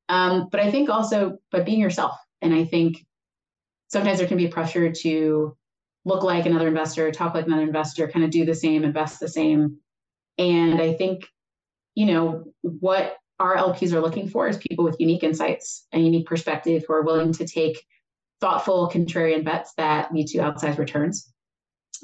Um, 0.08 0.48
but 0.52 0.62
I 0.62 0.72
think 0.72 0.90
also 0.90 1.38
by 1.52 1.60
being 1.60 1.80
yourself, 1.80 2.18
and 2.42 2.54
I 2.54 2.64
think 2.64 3.06
sometimes 3.90 4.20
there 4.20 4.28
can 4.28 4.38
be 4.38 4.48
pressure 4.48 4.92
to 4.92 5.58
look 6.06 6.24
like 6.24 6.46
another 6.46 6.68
investor, 6.68 7.12
talk 7.12 7.34
like 7.34 7.48
another 7.48 7.64
investor, 7.64 8.08
kind 8.08 8.24
of 8.24 8.32
do 8.32 8.46
the 8.46 8.56
same, 8.56 8.84
invest 8.84 9.20
the 9.20 9.28
same. 9.28 9.78
And 10.38 10.82
I 10.82 10.94
think, 10.94 11.28
you 11.96 12.06
know, 12.06 12.46
what 12.62 13.18
our 13.40 13.58
LPs 13.58 13.94
are 13.94 14.02
looking 14.02 14.30
for 14.30 14.48
is 14.48 14.58
people 14.58 14.86
with 14.86 15.00
unique 15.00 15.24
insights 15.24 15.86
and 15.92 16.06
unique 16.06 16.28
perspective 16.28 16.84
who 16.88 16.94
are 16.94 17.04
willing 17.04 17.34
to 17.34 17.46
take 17.46 17.84
thoughtful 18.42 18.90
contrarian 18.94 19.44
bets 19.44 19.74
that 19.78 20.14
lead 20.14 20.28
to 20.28 20.40
outsized 20.40 20.78
returns. 20.78 21.32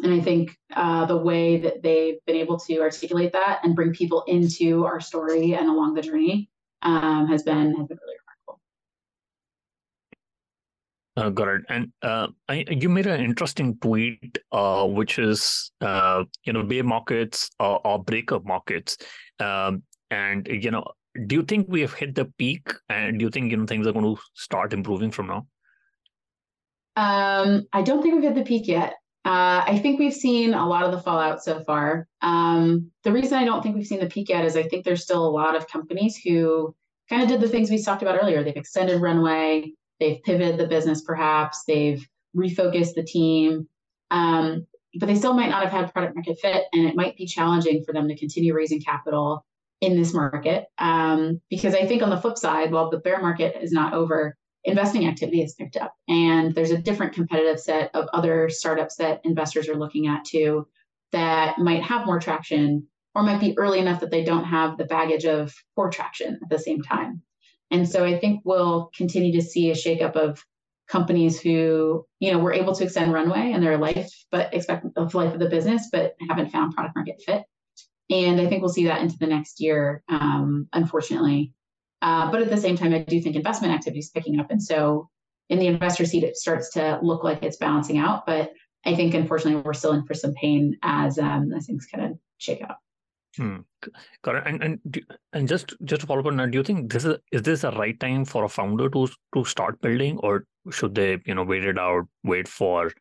And 0.04 0.14
I 0.14 0.20
think 0.20 0.58
uh, 0.76 1.06
the 1.06 1.18
way 1.18 1.58
that 1.58 1.82
they've 1.82 2.18
been 2.28 2.36
able 2.36 2.60
to 2.60 2.80
articulate 2.80 3.32
that 3.34 3.62
and 3.64 3.76
bring 3.76 3.94
people 3.94 4.24
into 4.28 4.86
our 4.86 5.00
story 5.00 5.54
and 5.54 5.70
along 5.70 5.94
the 5.94 6.02
journey 6.02 6.50
um, 6.82 7.28
has 7.28 7.44
been 7.44 7.76
has 7.76 7.88
been 7.88 7.98
really 8.06 8.16
uh, 11.18 11.30
got 11.30 11.48
it. 11.48 11.62
And 11.70 11.92
uh, 12.02 12.28
I, 12.50 12.66
you 12.70 12.90
made 12.90 13.08
an 13.08 13.22
interesting 13.22 13.78
tweet, 13.78 14.38
uh, 14.52 14.86
which 14.86 15.18
is 15.18 15.72
uh, 15.82 16.26
you 16.44 16.54
know 16.54 16.64
bear 16.64 16.84
markets 16.84 17.50
or, 17.60 17.86
or 17.88 18.04
breakup 18.04 18.46
markets, 18.46 18.98
um, 19.40 19.84
and 20.12 20.48
you 20.48 20.72
know, 20.72 20.86
do 21.28 21.36
you 21.36 21.44
think 21.44 21.68
we 21.70 21.82
have 21.82 21.94
hit 21.94 22.16
the 22.16 22.26
peak? 22.38 22.68
And 22.90 23.20
do 23.20 23.26
you 23.26 23.32
think 23.32 23.52
you 23.52 23.58
know 23.58 23.66
things 23.66 23.88
are 23.88 23.94
going 23.94 24.16
to 24.16 24.22
start 24.34 24.74
improving 24.74 25.12
from 25.12 25.28
now? 25.28 25.48
Um, 26.96 27.68
I 27.74 27.82
don't 27.82 28.02
think 28.02 28.16
we've 28.16 28.24
hit 28.24 28.36
the 28.36 28.44
peak 28.44 28.68
yet. 28.68 28.94
Uh, 29.26 29.64
I 29.66 29.80
think 29.82 30.00
we've 30.00 30.14
seen 30.14 30.54
a 30.54 30.68
lot 30.68 30.84
of 30.84 30.92
the 30.92 31.00
fallout 31.00 31.44
so 31.44 31.64
far. 31.64 32.08
Um, 32.22 32.92
the 33.04 33.12
reason 33.12 33.38
I 33.38 33.46
don't 33.46 33.64
think 33.64 33.76
we've 33.76 33.88
seen 33.88 34.00
the 34.00 34.08
peak 34.08 34.30
yet 34.30 34.46
is 34.46 34.56
I 34.56 34.64
think 34.64 34.86
there's 34.86 35.04
still 35.04 35.26
a 35.26 35.30
lot 35.30 35.56
of 35.56 35.68
companies 35.68 36.16
who 36.16 36.76
kind 37.10 37.24
of 37.24 37.28
did 37.28 37.42
the 37.42 37.50
things 37.50 37.72
we 37.72 37.82
talked 37.82 38.04
about 38.04 38.20
earlier. 38.22 38.44
They've 38.44 38.56
extended 38.56 39.02
runway 39.02 39.74
they've 40.00 40.22
pivoted 40.24 40.58
the 40.58 40.68
business 40.68 41.02
perhaps, 41.02 41.64
they've 41.66 42.06
refocused 42.36 42.96
the 42.96 43.04
team, 43.04 43.68
um, 44.12 44.66
but 45.00 45.08
they 45.08 45.16
still 45.16 45.34
might 45.34 45.50
not 45.50 45.64
have 45.64 45.72
had 45.72 45.94
product 45.94 46.16
market 46.16 46.38
fit, 46.42 46.66
and 46.74 46.86
it 46.86 46.96
might 46.96 47.18
be 47.18 47.26
challenging 47.26 47.84
for 47.84 47.94
them 47.94 48.08
to 48.08 48.18
continue 48.18 48.54
raising 48.54 48.82
capital 48.82 49.46
in 49.82 49.98
this 49.98 50.14
market. 50.14 50.66
Um, 50.78 51.42
because 51.50 51.76
I 51.76 51.86
think 51.86 52.02
on 52.02 52.10
the 52.10 52.18
flip 52.18 52.38
side, 52.38 52.72
while 52.72 52.90
the 52.90 53.00
bear 53.00 53.22
market 53.22 53.62
is 53.62 53.72
not 53.72 53.94
over, 53.94 54.38
investing 54.66 55.08
activity 55.08 55.42
has 55.42 55.54
picked 55.54 55.78
up, 55.78 55.94
and 56.08 56.54
there's 56.54 56.72
a 56.72 56.78
different 56.78 57.14
competitive 57.14 57.60
set 57.60 57.92
of 57.94 58.08
other 58.14 58.50
startups 58.50 58.96
that 58.98 59.22
investors 59.24 59.70
are 59.70 59.76
looking 59.76 60.08
at 60.08 60.26
too 60.26 60.68
that 61.12 61.58
might 61.58 61.84
have 61.84 62.06
more 62.06 62.20
traction 62.20 62.88
or 63.14 63.24
might 63.24 63.40
be 63.40 63.58
early 63.58 63.80
enough 63.80 64.02
that 64.02 64.12
they 64.12 64.24
don't 64.24 64.44
have 64.44 64.78
the 64.78 64.86
baggage 64.86 65.26
of 65.26 65.54
poor 65.76 65.90
traction 65.90 66.38
at 66.44 66.50
the 66.50 66.60
same 66.60 66.82
time. 66.82 67.22
And 67.72 67.88
so 67.88 68.04
I 68.04 68.20
think 68.20 68.42
we'll 68.44 68.92
continue 68.96 69.32
to 69.34 69.42
see 69.42 69.72
a 69.72 69.76
shakeup 69.76 70.16
of 70.16 70.44
companies 70.88 71.40
who, 71.40 72.06
you 72.20 72.32
know, 72.32 72.38
were 72.38 72.54
able 72.54 72.76
to 72.76 72.84
extend 72.84 73.14
runway 73.14 73.52
in 73.52 73.62
their 73.62 73.78
life, 73.78 74.12
but 74.30 74.54
expect 74.54 74.86
the 74.94 75.02
life 75.02 75.34
of 75.34 75.40
the 75.40 75.50
business, 75.50 75.90
but 75.92 76.16
haven't 76.28 76.52
found 76.52 76.76
product 76.76 76.96
market 76.96 77.22
fit. 77.26 77.44
And 78.10 78.40
I 78.40 78.48
think 78.48 78.62
we'll 78.62 78.70
see 78.70 78.86
that 78.86 79.02
into 79.02 79.18
the 79.18 79.26
next 79.26 79.60
year, 79.60 80.04
um, 80.10 80.68
unfortunately. 80.74 81.54
Uh, 82.06 82.30
but 82.30 82.40
at 82.40 82.52
the 82.52 82.58
same 82.66 82.78
time, 82.78 82.94
I 82.94 83.00
do 83.00 83.20
think 83.20 83.36
investment 83.36 83.74
activity 83.74 84.00
is 84.00 84.10
picking 84.10 84.40
up. 84.40 84.52
And 84.52 84.62
so 84.62 85.10
in 85.50 85.58
the 85.58 85.66
investor 85.66 86.06
seat, 86.06 86.24
it 86.24 86.38
starts 86.38 86.70
to 86.74 87.00
look 87.02 87.24
like 87.24 87.42
it's 87.42 87.58
balancing 87.58 87.98
out. 87.98 88.28
But 88.28 88.52
I 88.86 88.96
think, 88.96 89.16
unfortunately, 89.16 89.64
we're 89.66 89.74
still 89.74 89.94
in 89.94 90.06
for 90.06 90.14
some 90.14 90.34
pain 90.36 90.78
as, 90.84 91.18
um, 91.18 91.52
as 91.52 91.66
things 91.66 91.88
kind 91.88 92.06
of 92.06 92.20
shake 92.38 92.62
out. 92.62 92.76
Hmm. 93.38 93.58
Got 94.24 94.36
it. 94.36 94.44
And 94.46 94.64
and 94.64 95.02
and 95.34 95.48
just 95.48 95.74
just 95.84 96.02
to 96.02 96.08
follow 96.08 96.22
up 96.22 96.28
on 96.28 96.38
that, 96.38 96.52
do 96.52 96.60
you 96.60 96.64
think 96.64 96.94
this 96.94 97.06
is 97.06 97.18
is 97.32 97.42
this 97.42 97.64
a 97.64 97.72
right 97.72 98.00
time 98.00 98.24
for 98.24 98.46
a 98.46 98.50
founder 98.50 98.88
to 98.92 99.08
to 99.34 99.44
start 99.44 99.82
building, 99.82 100.20
or 100.20 100.46
should 100.72 100.96
they 100.96 101.18
you 101.26 101.36
know 101.36 101.44
wait 101.44 101.66
it 101.66 101.78
out, 101.78 102.08
wait 102.24 102.48
for 102.48 102.92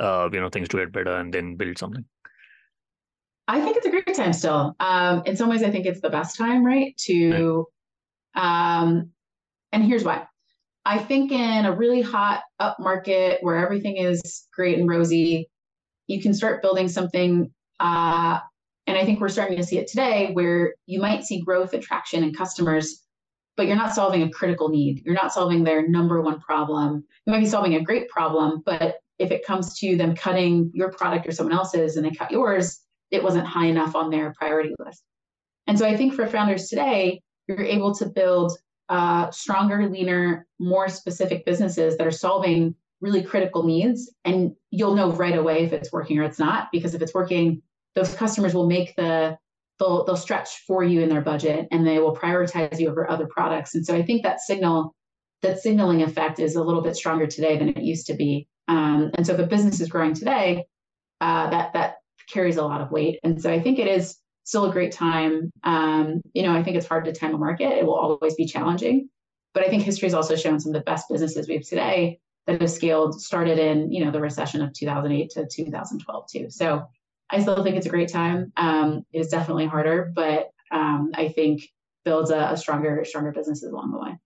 uh 0.00 0.28
you 0.32 0.40
know 0.40 0.48
things 0.48 0.68
to 0.70 0.78
get 0.78 0.92
better, 0.92 1.14
and 1.16 1.32
then 1.32 1.54
build 1.54 1.78
something? 1.78 2.04
I 3.48 3.60
think 3.60 3.76
it's 3.76 3.86
a 3.86 3.90
great 3.90 4.14
time 4.14 4.32
still. 4.32 4.74
Um, 4.80 5.22
in 5.24 5.36
some 5.36 5.48
ways, 5.48 5.62
I 5.62 5.70
think 5.70 5.86
it's 5.86 6.00
the 6.00 6.10
best 6.10 6.36
time, 6.36 6.66
right? 6.66 6.96
To, 7.06 7.30
right. 7.30 7.64
Um, 8.36 9.10
and 9.72 9.84
here's 9.84 10.04
why. 10.04 10.26
I 10.84 10.98
think 10.98 11.32
in 11.32 11.64
a 11.64 11.72
really 11.72 12.00
hot 12.00 12.42
up 12.60 12.78
market 12.78 13.38
where 13.40 13.56
everything 13.56 13.96
is 13.96 14.46
great 14.54 14.78
and 14.78 14.88
rosy, 14.88 15.50
you 16.06 16.22
can 16.22 16.32
start 16.32 16.62
building 16.62 16.88
something 16.88 17.50
uh, 17.80 18.38
and 18.86 18.96
I 18.96 19.04
think 19.04 19.20
we're 19.20 19.28
starting 19.28 19.56
to 19.56 19.64
see 19.64 19.78
it 19.78 19.88
today 19.88 20.30
where 20.32 20.74
you 20.86 21.00
might 21.00 21.24
see 21.24 21.40
growth, 21.40 21.74
attraction, 21.74 22.22
and 22.22 22.36
customers, 22.36 23.02
but 23.56 23.66
you're 23.66 23.76
not 23.76 23.94
solving 23.94 24.22
a 24.22 24.30
critical 24.30 24.68
need. 24.68 25.02
You're 25.04 25.14
not 25.14 25.32
solving 25.32 25.64
their 25.64 25.88
number 25.88 26.20
one 26.22 26.40
problem. 26.40 27.04
You 27.26 27.32
might 27.32 27.40
be 27.40 27.46
solving 27.46 27.74
a 27.74 27.82
great 27.82 28.08
problem, 28.08 28.62
but 28.64 28.98
if 29.18 29.30
it 29.30 29.44
comes 29.44 29.78
to 29.80 29.96
them 29.96 30.14
cutting 30.14 30.70
your 30.72 30.92
product 30.92 31.26
or 31.26 31.32
someone 31.32 31.56
else's 31.56 31.96
and 31.96 32.06
they 32.06 32.10
cut 32.10 32.30
yours, 32.30 32.80
it 33.10 33.22
wasn't 33.22 33.46
high 33.46 33.66
enough 33.66 33.96
on 33.96 34.10
their 34.10 34.32
priority 34.38 34.74
list. 34.78 35.02
And 35.66 35.78
so 35.78 35.86
I 35.86 35.96
think 35.96 36.14
for 36.14 36.26
founders 36.26 36.68
today, 36.68 37.22
you're 37.48 37.62
able 37.62 37.94
to 37.94 38.06
build 38.06 38.56
uh, 38.88 39.30
stronger, 39.30 39.88
leaner, 39.88 40.46
more 40.58 40.88
specific 40.88 41.44
businesses 41.44 41.96
that 41.96 42.06
are 42.06 42.12
solving 42.12 42.74
really 43.00 43.22
critical 43.22 43.62
needs. 43.62 44.12
And 44.24 44.54
you'll 44.70 44.94
know 44.94 45.12
right 45.12 45.36
away 45.36 45.64
if 45.64 45.72
it's 45.72 45.92
working 45.92 46.18
or 46.18 46.22
it's 46.22 46.38
not, 46.38 46.68
because 46.72 46.94
if 46.94 47.02
it's 47.02 47.14
working, 47.14 47.62
those 47.94 48.14
customers 48.14 48.54
will 48.54 48.66
make 48.66 48.94
the 48.96 49.36
they'll 49.78 50.04
they'll 50.04 50.16
stretch 50.16 50.62
for 50.66 50.82
you 50.82 51.02
in 51.02 51.08
their 51.08 51.20
budget 51.20 51.68
and 51.70 51.86
they 51.86 51.98
will 51.98 52.16
prioritize 52.16 52.78
you 52.78 52.88
over 52.88 53.10
other 53.10 53.26
products. 53.26 53.74
And 53.74 53.84
so 53.84 53.94
I 53.94 54.02
think 54.02 54.22
that 54.22 54.40
signal 54.40 54.94
that 55.42 55.60
signaling 55.60 56.02
effect 56.02 56.38
is 56.38 56.56
a 56.56 56.62
little 56.62 56.80
bit 56.80 56.96
stronger 56.96 57.26
today 57.26 57.58
than 57.58 57.68
it 57.68 57.82
used 57.82 58.06
to 58.06 58.14
be. 58.14 58.48
Um, 58.68 59.10
and 59.14 59.26
so 59.26 59.34
if 59.34 59.38
a 59.38 59.46
business 59.46 59.80
is 59.80 59.88
growing 59.88 60.14
today, 60.14 60.64
uh, 61.20 61.50
that 61.50 61.72
that 61.74 61.96
carries 62.28 62.56
a 62.56 62.62
lot 62.62 62.80
of 62.80 62.90
weight. 62.90 63.20
And 63.22 63.40
so 63.40 63.52
I 63.52 63.60
think 63.60 63.78
it 63.78 63.86
is 63.86 64.16
still 64.46 64.64
a 64.64 64.72
great 64.72 64.92
time. 64.92 65.50
Um, 65.64 66.22
you 66.32 66.44
know, 66.44 66.54
I 66.54 66.62
think 66.62 66.76
it's 66.76 66.86
hard 66.86 67.04
to 67.04 67.12
time 67.12 67.34
a 67.34 67.38
market. 67.38 67.72
It 67.72 67.84
will 67.84 67.96
always 67.96 68.36
be 68.36 68.46
challenging. 68.46 69.10
But 69.52 69.64
I 69.64 69.68
think 69.68 69.82
history 69.82 70.06
has 70.06 70.14
also 70.14 70.36
shown 70.36 70.60
some 70.60 70.70
of 70.70 70.74
the 70.74 70.84
best 70.84 71.08
businesses 71.10 71.48
we 71.48 71.54
have 71.54 71.64
today 71.64 72.20
that 72.46 72.60
have 72.60 72.70
scaled 72.70 73.20
started 73.20 73.58
in, 73.58 73.90
you 73.90 74.04
know, 74.04 74.12
the 74.12 74.20
recession 74.20 74.62
of 74.62 74.72
2008 74.72 75.30
to 75.30 75.46
2012 75.46 76.26
too. 76.30 76.50
So 76.50 76.86
I 77.28 77.40
still 77.40 77.64
think 77.64 77.76
it's 77.76 77.86
a 77.86 77.90
great 77.90 78.08
time. 78.08 78.52
Um, 78.56 79.04
it 79.12 79.18
is 79.18 79.28
definitely 79.28 79.66
harder, 79.66 80.12
but 80.14 80.50
um, 80.70 81.10
I 81.14 81.28
think 81.28 81.68
builds 82.04 82.30
a, 82.30 82.50
a, 82.52 82.56
stronger, 82.56 83.04
stronger 83.04 83.32
businesses 83.32 83.72
along 83.72 83.90
the 83.90 83.98
way. 83.98 84.16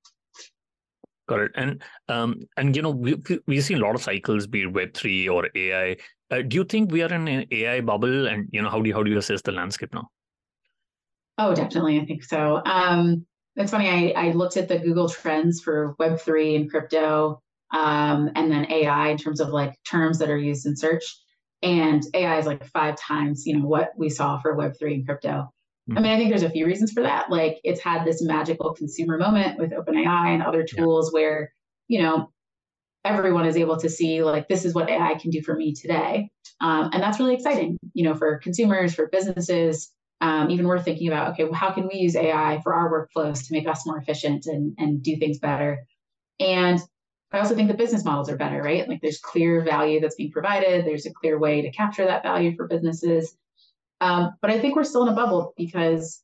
Got 1.29 1.41
it. 1.41 1.53
And 1.55 1.83
um, 2.09 2.43
and 2.59 2.77
you 2.77 2.83
know 2.83 2.91
we 2.91 3.17
we 3.47 3.61
see 3.61 3.75
a 3.75 3.79
lot 3.79 3.95
of 3.95 4.03
cycles, 4.03 4.49
be 4.49 4.63
it 4.63 4.73
Web 4.73 4.95
three 4.95 5.29
or 5.29 5.49
AI. 5.55 5.97
Uh, 6.31 6.43
do 6.43 6.57
you 6.57 6.64
think 6.64 6.93
we 6.93 7.03
are 7.03 7.12
in 7.12 7.27
an 7.29 7.47
AI 7.51 7.81
bubble? 7.81 8.27
And 8.27 8.49
you 8.53 8.62
know 8.62 8.71
how 8.71 8.81
do 8.81 8.88
you 8.88 8.95
how 8.95 9.03
do 9.03 9.11
you 9.11 9.19
assess 9.19 9.43
the 9.43 9.53
landscape 9.53 9.93
now? 9.93 10.09
Oh, 11.38 11.55
definitely. 11.55 12.01
I 12.01 12.05
think 12.05 12.23
so. 12.23 12.62
Um, 12.64 13.27
it's 13.57 13.71
funny. 13.71 13.88
I, 13.88 14.29
I 14.29 14.33
looked 14.33 14.57
at 14.57 14.69
the 14.69 14.79
Google 14.79 15.09
trends 15.09 15.61
for 15.61 15.95
Web 15.99 16.21
three 16.21 16.55
and 16.55 16.71
crypto, 16.71 17.43
um, 17.73 18.31
and 18.37 18.51
then 18.51 18.71
AI 18.71 19.09
in 19.09 19.16
terms 19.16 19.40
of 19.40 19.49
like 19.49 19.75
terms 19.85 20.19
that 20.19 20.31
are 20.31 20.38
used 20.38 20.66
in 20.66 20.77
search 20.77 21.05
and 21.62 22.03
AI 22.14 22.38
is 22.38 22.47
like 22.47 22.64
five 22.66 22.97
times, 22.97 23.47
you 23.47 23.59
know, 23.59 23.66
what 23.66 23.93
we 23.97 24.09
saw 24.09 24.38
for 24.38 24.57
Web3 24.57 24.95
and 24.95 25.07
crypto. 25.07 25.29
Mm-hmm. 25.29 25.99
I 25.99 26.01
mean, 26.01 26.12
I 26.12 26.16
think 26.16 26.31
there's 26.31 26.43
a 26.43 26.51
few 26.51 26.66
reasons 26.66 26.93
for 26.93 27.03
that. 27.03 27.31
Like 27.31 27.61
it's 27.64 27.83
had 27.83 28.05
this 28.05 28.23
magical 28.23 28.73
consumer 28.73 29.19
moment 29.19 29.59
with 29.59 29.73
OpenAI 29.73 30.35
and 30.35 30.43
other 30.43 30.64
tools 30.64 31.11
yeah. 31.12 31.21
where, 31.21 31.53
you 31.88 32.03
know, 32.03 32.31
everyone 33.05 33.47
is 33.47 33.57
able 33.57 33.79
to 33.79 33.89
see 33.89 34.23
like 34.23 34.49
this 34.49 34.65
is 34.65 34.75
what 34.75 34.91
AI 34.91 35.15
can 35.15 35.31
do 35.31 35.43
for 35.43 35.55
me 35.55 35.75
today. 35.75 36.31
Um, 36.61 36.91
and 36.93 37.03
that's 37.03 37.19
really 37.19 37.35
exciting, 37.35 37.79
you 37.95 38.05
know, 38.05 38.15
for 38.15 38.39
consumers, 38.39 38.95
for 38.95 39.09
businesses. 39.09 39.91
Um, 40.21 40.51
even 40.51 40.67
we're 40.67 40.83
thinking 40.83 41.09
about, 41.09 41.33
okay, 41.33 41.45
well, 41.45 41.55
how 41.55 41.71
can 41.71 41.89
we 41.89 41.95
use 41.95 42.15
AI 42.15 42.61
for 42.63 42.75
our 42.75 42.91
workflows 42.91 43.47
to 43.47 43.55
make 43.55 43.67
us 43.67 43.87
more 43.87 43.97
efficient 43.97 44.45
and, 44.47 44.75
and 44.79 45.03
do 45.03 45.17
things 45.17 45.39
better? 45.39 45.87
And 46.39 46.79
I 47.33 47.39
also 47.39 47.55
think 47.55 47.69
the 47.69 47.77
business 47.77 48.05
models 48.05 48.29
are 48.29 48.37
better, 48.37 48.63
right? 48.63 48.87
Like 48.87 49.01
there's 49.01 49.19
clear 49.19 49.63
value 49.63 50.01
that's 50.01 50.17
being 50.17 50.33
provided. 50.33 50.85
There's 50.85 51.07
a 51.07 51.13
clear 51.13 51.39
way 51.39 51.63
to 51.63 51.71
capture 51.71 52.05
that 52.05 52.23
value 52.23 52.55
for 52.57 52.67
businesses. 52.67 53.35
Um, 54.01 54.33
but 54.43 54.51
I 54.51 54.59
think 54.59 54.77
we're 54.77 54.85
still 54.85 55.03
in 55.03 55.13
a 55.13 55.15
bubble 55.15 55.55
because 55.57 56.23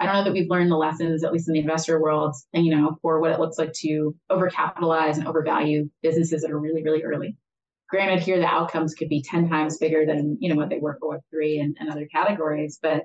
I 0.00 0.06
don't 0.06 0.14
know 0.14 0.24
that 0.24 0.32
we've 0.32 0.48
learned 0.48 0.70
the 0.70 0.76
lessons, 0.76 1.22
at 1.22 1.32
least 1.32 1.46
in 1.46 1.52
the 1.52 1.60
investor 1.60 2.00
world, 2.00 2.34
and 2.54 2.64
you 2.64 2.74
know, 2.74 2.98
for 3.02 3.20
what 3.20 3.32
it 3.32 3.38
looks 3.38 3.58
like 3.58 3.72
to 3.80 4.16
overcapitalize 4.32 5.18
and 5.18 5.28
overvalue 5.28 5.90
businesses 6.02 6.40
that 6.40 6.50
are 6.50 6.58
really, 6.58 6.82
really 6.82 7.02
early. 7.02 7.36
Granted, 7.90 8.22
here 8.22 8.38
the 8.38 8.46
outcomes 8.46 8.94
could 8.94 9.10
be 9.10 9.22
10 9.22 9.50
times 9.50 9.76
bigger 9.76 10.06
than 10.06 10.38
you 10.40 10.48
know 10.48 10.56
what 10.56 10.70
they 10.70 10.78
were 10.78 10.96
for 10.98 11.18
Web3 11.34 11.60
and, 11.60 11.76
and 11.78 11.90
other 11.90 12.06
categories, 12.06 12.78
but 12.80 13.04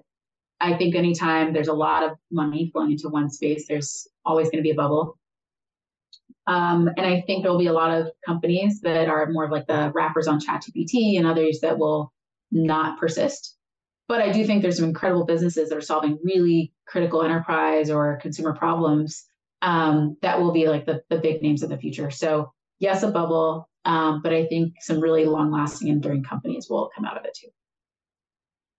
I 0.61 0.77
think 0.77 0.95
anytime 0.95 1.51
there's 1.51 1.67
a 1.67 1.73
lot 1.73 2.03
of 2.03 2.17
money 2.31 2.69
flowing 2.71 2.93
into 2.93 3.09
one 3.09 3.29
space, 3.29 3.67
there's 3.67 4.07
always 4.25 4.49
going 4.49 4.59
to 4.59 4.63
be 4.63 4.71
a 4.71 4.75
bubble. 4.75 5.17
Um, 6.47 6.89
and 6.95 7.05
I 7.05 7.21
think 7.21 7.43
there'll 7.43 7.57
be 7.57 7.67
a 7.67 7.73
lot 7.73 7.91
of 7.91 8.09
companies 8.25 8.79
that 8.81 9.09
are 9.09 9.27
more 9.31 9.45
of 9.45 9.51
like 9.51 9.67
the 9.67 9.91
wrappers 9.93 10.27
on 10.27 10.39
ChatGPT 10.39 11.17
and 11.17 11.27
others 11.27 11.59
that 11.61 11.77
will 11.77 12.13
not 12.51 12.99
persist. 12.99 13.57
But 14.07 14.21
I 14.21 14.31
do 14.31 14.45
think 14.45 14.61
there's 14.61 14.77
some 14.77 14.85
incredible 14.85 15.25
businesses 15.25 15.69
that 15.69 15.77
are 15.77 15.81
solving 15.81 16.19
really 16.23 16.71
critical 16.87 17.23
enterprise 17.23 17.89
or 17.89 18.19
consumer 18.21 18.53
problems 18.53 19.25
um, 19.61 20.17
that 20.21 20.39
will 20.39 20.51
be 20.51 20.67
like 20.67 20.85
the, 20.85 21.01
the 21.09 21.17
big 21.17 21.41
names 21.41 21.63
of 21.63 21.69
the 21.69 21.77
future. 21.77 22.11
So 22.11 22.51
yes, 22.79 23.03
a 23.03 23.09
bubble, 23.09 23.67
um, 23.83 24.21
but 24.21 24.33
I 24.33 24.45
think 24.45 24.73
some 24.79 24.99
really 24.99 25.25
long 25.25 25.51
lasting, 25.51 25.87
enduring 25.87 26.23
companies 26.23 26.67
will 26.69 26.89
come 26.95 27.05
out 27.05 27.17
of 27.17 27.25
it 27.25 27.35
too. 27.39 27.47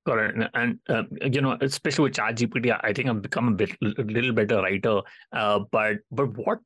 Got 0.07 0.19
it. 0.19 0.51
And, 0.55 0.79
uh, 0.89 1.03
you 1.21 1.41
know, 1.41 1.59
especially 1.61 2.05
with 2.05 2.15
ChatGPT, 2.15 2.79
I 2.81 2.93
think 2.93 3.09
I've 3.09 3.23
become 3.23 3.49
a 3.49 3.51
bit, 3.51 3.71
a 3.83 4.03
little 4.03 4.33
better 4.33 4.62
writer. 4.62 5.01
Uh, 5.33 5.61
but, 5.73 5.97
but 6.12 6.37
what 6.39 6.61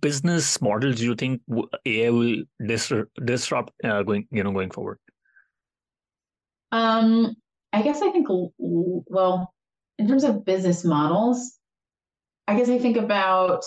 business 0.00 0.62
models 0.62 0.96
do 0.96 1.04
you 1.04 1.14
think 1.14 1.42
AI 1.84 2.08
will 2.08 2.44
disrupt 2.64 3.72
uh, 3.84 4.02
going, 4.02 4.26
you 4.30 4.42
know, 4.42 4.52
going 4.52 4.70
forward? 4.70 4.98
Um, 6.72 7.36
I 7.76 7.82
guess 7.82 8.00
I 8.00 8.10
think, 8.10 8.26
well, 8.58 9.52
in 9.98 10.08
terms 10.08 10.24
of 10.24 10.46
business 10.46 10.82
models, 10.82 11.58
I 12.48 12.56
guess 12.56 12.70
I 12.70 12.78
think 12.78 12.96
about 12.96 13.66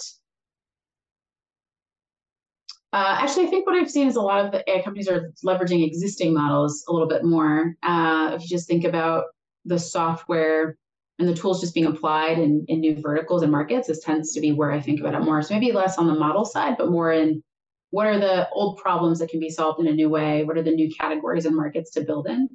uh, 2.91 3.17
actually, 3.19 3.45
I 3.45 3.50
think 3.52 3.67
what 3.67 3.76
I've 3.76 3.91
seen 3.91 4.08
is 4.08 4.15
a 4.15 4.22
lot 4.22 4.43
of 4.43 4.52
the 4.52 4.67
AI 4.67 4.82
companies 4.82 5.08
are 5.08 5.32
leveraging 5.45 5.86
existing 5.86 6.34
models 6.34 6.84
a 6.89 6.91
little 6.91 7.08
bit 7.08 7.24
more. 7.24 7.76
Uh, 7.84 8.32
if 8.34 8.41
you 8.41 8.48
just 8.48 8.67
think 8.67 8.84
about 8.84 9.26
the 9.65 9.78
software 9.78 10.76
and 11.19 11.28
the 11.28 11.36
tools 11.36 11.62
just 11.62 11.76
being 11.76 11.86
applied 11.86 12.39
in, 12.39 12.65
in 12.67 12.80
new 12.80 13.00
verticals 13.00 13.43
and 13.43 13.52
markets, 13.52 13.89
this 13.89 14.04
tends 14.04 14.34
to 14.34 14.41
be 14.41 14.54
where 14.54 14.72
I 14.72 14.82
think 14.82 15.02
about 15.02 15.13
it 15.13 15.24
more. 15.24 15.43
So 15.43 15.54
maybe 15.54 15.72
less 15.72 16.00
on 16.00 16.08
the 16.08 16.15
model 16.15 16.45
side, 16.45 16.78
but 16.80 16.89
more 16.89 17.12
in 17.12 17.43
what 17.91 18.08
are 18.08 18.17
the 18.17 18.50
old 18.50 18.78
problems 18.78 19.19
that 19.19 19.30
can 19.30 19.39
be 19.39 19.52
solved 19.52 19.80
in 19.80 19.88
a 19.88 19.93
new 19.93 20.10
way? 20.10 20.45
What 20.45 20.58
are 20.58 20.63
the 20.63 20.72
new 20.72 20.89
categories 21.00 21.45
and 21.45 21.56
markets 21.56 21.91
to 21.91 22.02
build 22.02 22.26
in? 22.26 22.50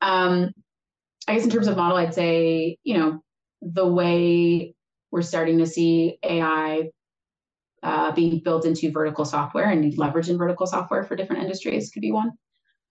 Um, 0.00 0.52
I 1.28 1.34
guess 1.34 1.44
in 1.44 1.50
terms 1.50 1.68
of 1.68 1.76
model, 1.76 1.96
I'd 1.96 2.14
say, 2.14 2.78
you 2.82 2.98
know, 2.98 3.22
the 3.60 3.86
way 3.86 4.74
we're 5.10 5.22
starting 5.22 5.58
to 5.58 5.66
see 5.66 6.18
AI 6.22 6.90
uh, 7.82 8.12
being 8.12 8.40
built 8.40 8.64
into 8.64 8.90
vertical 8.90 9.24
software 9.24 9.70
and 9.70 9.96
leverage 9.98 10.28
in 10.28 10.38
vertical 10.38 10.66
software 10.66 11.04
for 11.04 11.16
different 11.16 11.42
industries 11.42 11.90
could 11.90 12.02
be 12.02 12.12
one. 12.12 12.32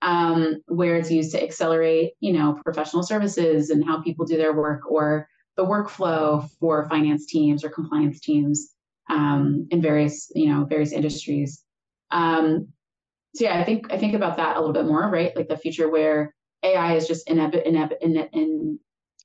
Um, 0.03 0.61
where 0.65 0.95
it's 0.95 1.11
used 1.11 1.31
to 1.33 1.43
accelerate, 1.43 2.13
you 2.19 2.33
know, 2.33 2.59
professional 2.63 3.03
services 3.03 3.69
and 3.69 3.85
how 3.85 4.01
people 4.01 4.25
do 4.25 4.35
their 4.35 4.53
work, 4.53 4.89
or 4.89 5.27
the 5.57 5.65
workflow 5.65 6.49
for 6.59 6.89
finance 6.89 7.27
teams 7.27 7.63
or 7.63 7.69
compliance 7.69 8.19
teams 8.19 8.71
um, 9.11 9.67
in 9.69 9.79
various, 9.79 10.31
you 10.33 10.49
know, 10.49 10.65
various 10.65 10.91
industries. 10.91 11.63
Um, 12.09 12.69
so 13.35 13.45
yeah, 13.45 13.59
I 13.59 13.63
think 13.63 13.93
I 13.93 13.97
think 13.97 14.15
about 14.15 14.37
that 14.37 14.57
a 14.57 14.59
little 14.59 14.73
bit 14.73 14.85
more, 14.85 15.07
right? 15.09 15.35
Like 15.35 15.47
the 15.47 15.57
future 15.57 15.89
where 15.89 16.33
AI 16.63 16.95
is 16.95 17.07
just 17.07 17.29
in, 17.29 17.39
in, 17.39 17.75
in, 18.01 18.17
in, 18.33 18.79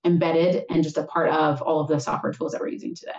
embedded 0.05 0.65
and 0.71 0.83
just 0.83 0.97
a 0.97 1.03
part 1.05 1.31
of 1.31 1.61
all 1.63 1.81
of 1.81 1.89
the 1.89 1.99
software 1.99 2.33
tools 2.33 2.53
that 2.53 2.61
we're 2.61 2.69
using 2.69 2.95
today. 2.95 3.13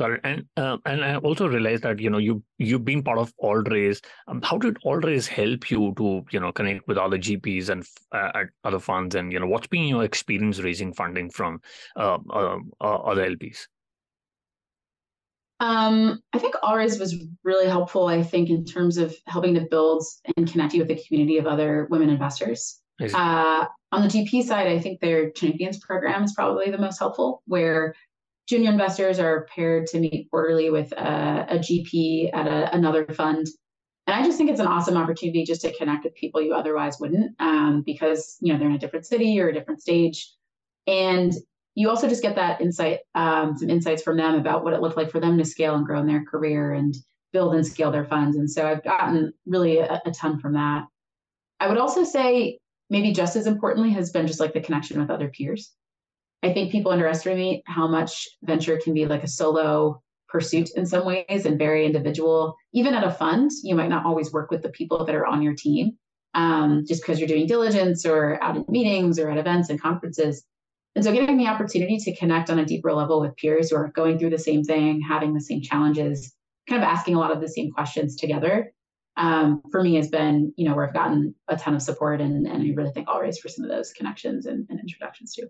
Got 0.00 0.12
it. 0.12 0.20
And 0.24 0.46
uh, 0.56 0.78
and 0.86 1.04
I 1.04 1.16
also 1.16 1.46
realized 1.46 1.84
that 1.84 2.00
you 2.00 2.10
know 2.10 2.18
you 2.18 2.42
you've 2.58 2.84
been 2.84 3.02
part 3.02 3.18
of 3.18 3.32
AllRaise. 3.36 4.02
Um, 4.26 4.42
how 4.42 4.58
did 4.58 4.76
AllRaise 4.84 5.28
help 5.28 5.70
you 5.70 5.94
to 5.96 6.24
you 6.30 6.40
know 6.40 6.50
connect 6.50 6.88
with 6.88 6.98
other 6.98 7.18
GPs 7.18 7.68
and 7.68 7.86
uh, 8.10 8.44
other 8.64 8.80
funds? 8.80 9.14
And 9.14 9.32
you 9.32 9.38
know 9.38 9.46
what's 9.46 9.68
been 9.68 9.84
your 9.84 10.02
experience 10.02 10.60
raising 10.60 10.92
funding 10.92 11.30
from 11.30 11.60
uh, 11.96 12.18
uh, 12.30 12.58
uh 12.80 12.94
other 13.10 13.28
LPs? 13.28 13.68
Um, 15.62 16.20
I 16.32 16.40
think 16.40 16.56
AllRaise 16.56 16.98
was 16.98 17.24
really 17.44 17.68
helpful. 17.68 18.08
I 18.08 18.24
think 18.24 18.50
in 18.50 18.64
terms 18.64 18.98
of 18.98 19.14
helping 19.28 19.54
to 19.54 19.60
build 19.60 20.04
and 20.36 20.50
connect 20.50 20.74
you 20.74 20.80
with 20.80 20.90
a 20.90 21.00
community 21.06 21.38
of 21.38 21.46
other 21.46 21.86
women 21.88 22.10
investors. 22.10 22.80
Uh, 23.14 23.66
on 23.92 24.02
the 24.02 24.08
GP 24.08 24.42
side, 24.42 24.66
I 24.66 24.80
think 24.80 25.00
their 25.00 25.30
champions 25.30 25.78
program 25.78 26.24
is 26.24 26.34
probably 26.34 26.70
the 26.70 26.78
most 26.78 26.98
helpful, 26.98 27.42
where 27.46 27.94
junior 28.48 28.70
investors 28.70 29.20
are 29.20 29.46
paired 29.54 29.86
to 29.88 30.00
meet 30.00 30.28
quarterly 30.30 30.70
with 30.70 30.90
a, 30.92 31.46
a 31.48 31.58
GP 31.58 32.30
at 32.34 32.48
a, 32.48 32.74
another 32.74 33.06
fund. 33.06 33.46
And 34.08 34.16
I 34.16 34.24
just 34.24 34.38
think 34.38 34.50
it's 34.50 34.60
an 34.60 34.66
awesome 34.66 34.96
opportunity 34.96 35.44
just 35.44 35.60
to 35.62 35.72
connect 35.76 36.02
with 36.02 36.14
people 36.16 36.42
you 36.42 36.54
otherwise 36.54 36.98
wouldn't, 36.98 37.36
um, 37.38 37.82
because 37.86 38.36
you 38.40 38.52
know 38.52 38.58
they're 38.58 38.68
in 38.68 38.74
a 38.74 38.78
different 38.78 39.06
city 39.06 39.40
or 39.40 39.48
a 39.48 39.54
different 39.54 39.80
stage, 39.80 40.28
and 40.88 41.32
you 41.74 41.88
also 41.88 42.08
just 42.08 42.22
get 42.22 42.36
that 42.36 42.60
insight, 42.60 43.00
um, 43.14 43.56
some 43.56 43.70
insights 43.70 44.02
from 44.02 44.16
them 44.16 44.34
about 44.34 44.64
what 44.64 44.74
it 44.74 44.80
looked 44.80 44.96
like 44.96 45.10
for 45.10 45.20
them 45.20 45.38
to 45.38 45.44
scale 45.44 45.74
and 45.74 45.86
grow 45.86 46.00
in 46.00 46.06
their 46.06 46.24
career 46.24 46.72
and 46.72 46.94
build 47.32 47.54
and 47.54 47.66
scale 47.66 47.90
their 47.90 48.04
funds. 48.04 48.36
And 48.36 48.50
so 48.50 48.66
I've 48.66 48.84
gotten 48.84 49.32
really 49.46 49.78
a, 49.78 50.00
a 50.04 50.10
ton 50.10 50.38
from 50.38 50.52
that. 50.54 50.84
I 51.60 51.68
would 51.68 51.78
also 51.78 52.04
say 52.04 52.58
maybe 52.90 53.12
just 53.12 53.36
as 53.36 53.46
importantly 53.46 53.90
has 53.90 54.10
been 54.10 54.26
just 54.26 54.40
like 54.40 54.52
the 54.52 54.60
connection 54.60 55.00
with 55.00 55.10
other 55.10 55.28
peers. 55.28 55.72
I 56.42 56.52
think 56.52 56.72
people 56.72 56.92
underestimate 56.92 57.62
how 57.66 57.86
much 57.86 58.28
venture 58.42 58.78
can 58.82 58.92
be 58.92 59.06
like 59.06 59.22
a 59.22 59.28
solo 59.28 60.02
pursuit 60.28 60.70
in 60.76 60.84
some 60.84 61.06
ways 61.06 61.46
and 61.46 61.58
very 61.58 61.86
individual. 61.86 62.56
Even 62.74 62.94
at 62.94 63.04
a 63.04 63.10
fund, 63.10 63.50
you 63.62 63.74
might 63.74 63.88
not 63.88 64.04
always 64.04 64.32
work 64.32 64.50
with 64.50 64.62
the 64.62 64.70
people 64.70 65.04
that 65.04 65.14
are 65.14 65.26
on 65.26 65.40
your 65.40 65.54
team 65.54 65.96
um, 66.34 66.84
just 66.86 67.02
because 67.02 67.18
you're 67.18 67.28
doing 67.28 67.46
diligence 67.46 68.04
or 68.04 68.42
out 68.42 68.56
at 68.56 68.68
meetings 68.68 69.18
or 69.18 69.30
at 69.30 69.38
events 69.38 69.70
and 69.70 69.80
conferences. 69.80 70.44
And 70.94 71.04
so 71.04 71.12
getting 71.12 71.38
the 71.38 71.46
opportunity 71.46 71.96
to 71.98 72.16
connect 72.16 72.50
on 72.50 72.58
a 72.58 72.64
deeper 72.64 72.92
level 72.92 73.20
with 73.20 73.36
peers 73.36 73.70
who 73.70 73.76
are 73.76 73.88
going 73.88 74.18
through 74.18 74.30
the 74.30 74.38
same 74.38 74.62
thing, 74.62 75.00
having 75.00 75.32
the 75.32 75.40
same 75.40 75.62
challenges, 75.62 76.34
kind 76.68 76.82
of 76.82 76.86
asking 76.86 77.14
a 77.14 77.18
lot 77.18 77.32
of 77.32 77.40
the 77.40 77.48
same 77.48 77.72
questions 77.72 78.16
together, 78.16 78.72
um, 79.16 79.62
for 79.70 79.82
me 79.82 79.94
has 79.96 80.08
been, 80.08 80.52
you 80.56 80.68
know, 80.68 80.74
where 80.74 80.86
I've 80.86 80.94
gotten 80.94 81.34
a 81.48 81.56
ton 81.56 81.74
of 81.74 81.82
support 81.82 82.20
and, 82.20 82.46
and 82.46 82.62
I 82.62 82.74
really 82.74 82.92
thank 82.92 83.08
AllRaise 83.08 83.38
for 83.38 83.48
some 83.48 83.64
of 83.64 83.70
those 83.70 83.92
connections 83.92 84.46
and, 84.46 84.66
and 84.70 84.80
introductions 84.80 85.34
too. 85.34 85.48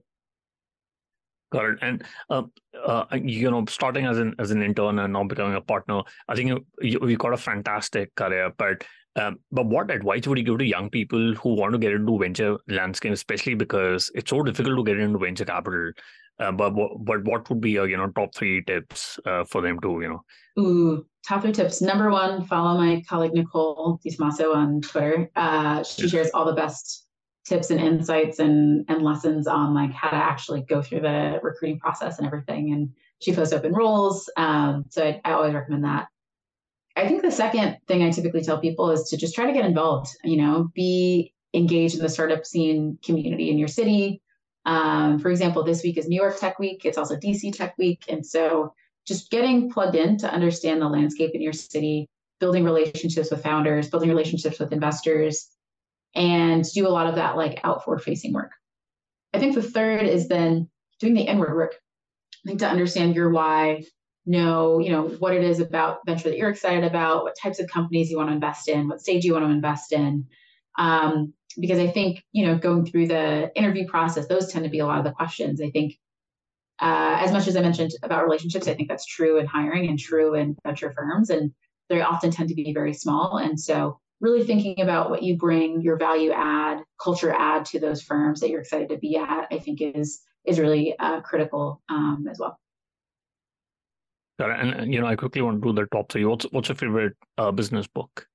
Got 1.53 1.67
it. 1.67 1.79
And 1.83 2.05
uh, 2.31 2.45
uh, 2.83 3.05
you 3.13 3.51
know, 3.51 3.65
starting 3.69 4.07
as 4.07 4.19
an 4.19 4.35
as 4.39 4.51
an 4.53 4.63
intern 4.63 4.99
and 4.99 5.13
now 5.13 5.25
becoming 5.25 5.55
a 5.55 5.61
partner, 5.61 6.01
I 6.27 6.35
think 6.35 6.49
you, 6.49 6.67
you, 6.81 7.09
you 7.09 7.17
got 7.19 7.35
a 7.35 7.37
fantastic 7.37 8.15
career. 8.15 8.51
But 8.57 8.85
um, 9.17 9.39
but 9.51 9.67
what 9.67 9.91
advice 9.91 10.27
would 10.27 10.39
you 10.39 10.45
give 10.45 10.59
to 10.59 10.65
young 10.65 10.89
people 10.89 11.35
who 11.35 11.55
want 11.55 11.73
to 11.73 11.79
get 11.79 11.93
into 11.93 12.19
venture 12.19 12.57
landscape, 12.69 13.13
especially 13.13 13.55
because 13.55 14.11
it's 14.15 14.31
so 14.31 14.43
difficult 14.43 14.77
to 14.79 14.85
get 14.85 14.99
into 14.99 15.19
venture 15.19 15.45
capital? 15.45 15.93
Uh, 16.39 16.51
but 16.51 16.71
but 16.71 17.23
what 17.25 17.49
would 17.49 17.61
be 17.61 17.73
your 17.73 17.89
you 17.89 17.97
know 17.97 18.09
top 18.09 18.35
three 18.35 18.65
tips 18.65 19.19
uh, 19.27 19.45
for 19.45 19.61
them 19.61 19.79
to 19.81 20.01
you 20.01 20.09
know? 20.09 20.25
Ooh, 20.59 21.07
top 21.29 21.43
three 21.43 21.53
tips. 21.53 21.83
Number 21.83 22.11
one, 22.11 22.45
follow 22.47 22.79
my 22.79 23.03
colleague 23.09 23.35
Nicole 23.35 24.01
DiTomaso 24.05 24.55
on 24.55 24.81
Twitter. 24.81 25.31
Uh, 25.37 25.83
she 25.83 26.09
shares 26.09 26.31
all 26.33 26.47
the 26.47 26.55
best 26.55 27.07
tips 27.45 27.71
and 27.71 27.81
insights 27.81 28.39
and 28.39 28.85
and 28.89 29.03
lessons 29.03 29.47
on 29.47 29.75
like 29.75 29.93
how 29.93 30.09
to 30.09 30.17
actually 30.17 30.63
go 30.63 30.81
through 30.81 31.01
the 31.01 31.39
recruiting 31.43 31.79
process 31.79 32.19
and 32.19 32.27
everything. 32.27 32.73
And 32.73 32.91
she 33.21 33.35
posts 33.35 33.53
open 33.53 33.75
roles. 33.75 34.31
Um, 34.39 34.87
so 34.89 35.05
I, 35.05 35.21
I 35.25 35.33
always 35.33 35.53
recommend 35.53 35.85
that. 35.85 36.09
I 36.97 37.09
think 37.09 37.23
the 37.23 37.31
second 37.31 37.79
thing 37.87 38.03
I 38.03 38.11
typically 38.11 38.43
tell 38.43 38.59
people 38.59 38.91
is 38.91 39.09
to 39.09 39.17
just 39.17 39.35
try 39.35 39.47
to 39.47 39.53
get 39.53 39.65
involved, 39.65 40.11
you 40.25 40.37
know, 40.37 40.71
be 40.75 41.33
engaged 41.55 41.97
in 41.97 42.03
the 42.03 42.09
startup 42.09 42.45
scene 42.45 42.99
community 43.05 43.51
in 43.51 43.59
your 43.59 43.69
city. 43.69 44.21
Um, 44.65 45.19
for 45.19 45.31
example, 45.31 45.63
this 45.63 45.83
week 45.83 45.97
is 45.97 46.09
New 46.09 46.21
York 46.21 46.39
Tech 46.39 46.59
Week. 46.59 46.85
It's 46.85 46.99
also 46.99 47.17
DC 47.17 47.53
Tech 47.57 47.77
Week. 47.79 48.05
And 48.09 48.25
so 48.25 48.75
just 49.07 49.31
getting 49.31 49.71
plugged 49.71 49.97
in 49.97 50.17
to 50.19 50.33
understand 50.33 50.81
the 50.81 50.89
landscape 50.89 51.33
in 51.35 51.43
your 51.43 51.53
city, 51.53 52.09
building 52.41 52.65
relationships 52.65 53.31
with 53.31 53.43
founders, 53.43 53.91
building 53.91 54.09
relationships 54.09 54.59
with 54.59 54.73
investors, 54.73 55.49
and 56.15 56.65
do 56.73 56.87
a 56.87 56.91
lot 56.91 57.07
of 57.07 57.17
that 57.17 57.37
like 57.37 57.61
outward 57.65 58.03
facing 58.03 58.33
work. 58.33 58.53
I 59.35 59.39
think 59.39 59.55
the 59.55 59.63
third 59.63 60.03
is 60.03 60.29
then 60.29 60.69
doing 61.01 61.15
the 61.15 61.23
inward 61.23 61.55
work. 61.55 61.75
I 62.45 62.49
think 62.49 62.61
to 62.61 62.69
understand 62.69 63.15
your 63.15 63.31
why, 63.31 63.85
know, 64.25 64.79
you 64.79 64.91
know, 64.91 65.09
what 65.09 65.35
it 65.35 65.43
is 65.43 65.61
about 65.61 66.01
venture 66.07 66.31
that 66.31 66.39
you're 66.39 66.51
excited 66.51 66.85
about, 66.85 67.25
what 67.25 67.37
types 67.37 67.59
of 67.59 67.69
companies 67.69 68.11
you 68.11 68.17
want 68.17 68.29
to 68.29 68.35
invest 68.35 68.69
in, 68.69 68.89
what 68.89 69.01
stage 69.01 69.25
you 69.25 69.33
want 69.33 69.45
to 69.45 69.51
invest 69.51 69.93
in. 69.93 70.27
Um, 70.79 71.35
because 71.59 71.79
I 71.79 71.89
think, 71.89 72.25
you 72.33 72.47
know, 72.47 72.57
going 72.57 72.87
through 72.87 73.09
the 73.09 73.51
interview 73.55 73.87
process, 73.87 74.27
those 74.27 74.51
tend 74.51 74.65
to 74.65 74.71
be 74.71 74.79
a 74.79 74.87
lot 74.87 74.99
of 74.99 75.05
the 75.05 75.13
questions. 75.13 75.61
I 75.61 75.71
think 75.71 75.99
uh, 76.81 77.19
as 77.21 77.33
much 77.33 77.47
as 77.47 77.57
I 77.57 77.61
mentioned 77.61 77.93
about 78.03 78.25
relationships, 78.25 78.69
I 78.69 78.75
think 78.75 78.89
that's 78.89 79.05
true 79.05 79.39
in 79.39 79.47
hiring 79.47 79.89
and 79.89 79.99
true 79.99 80.35
in 80.35 80.57
venture 80.65 80.93
firms. 80.97 81.31
And 81.31 81.53
they 81.89 82.01
often 82.01 82.31
tend 82.31 82.49
to 82.49 82.55
be 82.55 82.73
very 82.73 82.95
small. 82.95 83.37
And 83.37 83.61
so 83.61 84.01
really 84.21 84.45
thinking 84.45 84.81
about 84.81 85.11
what 85.11 85.23
you 85.23 85.37
bring, 85.37 85.83
your 85.83 85.99
value 85.99 86.33
add, 86.33 86.79
culture 87.03 87.35
add 87.37 87.67
to 87.67 87.81
those 87.81 88.03
firms 88.03 88.41
that 88.41 88.49
you're 88.49 88.63
excited 88.63 88.89
to 88.89 88.99
be 88.99 89.17
at, 89.17 89.49
I 89.51 89.59
think 89.59 89.83
is 89.83 90.23
is 90.45 90.59
really 90.59 90.99
uh, 90.99 91.21
critical 91.21 91.83
um, 91.89 92.27
as 92.29 92.39
well. 92.39 92.59
And 94.39 94.93
you 94.93 95.01
know, 95.01 95.07
I 95.07 95.17
quickly 95.17 95.43
want 95.43 95.63
to 95.63 95.69
do 95.69 95.73
the 95.73 95.87
top 95.87 96.11
three. 96.11 96.25
What's 96.25 96.45
what's 96.53 96.69
your 96.69 96.77
favorite 96.77 97.17
uh, 97.39 97.53
business 97.53 97.87
book? 97.87 98.27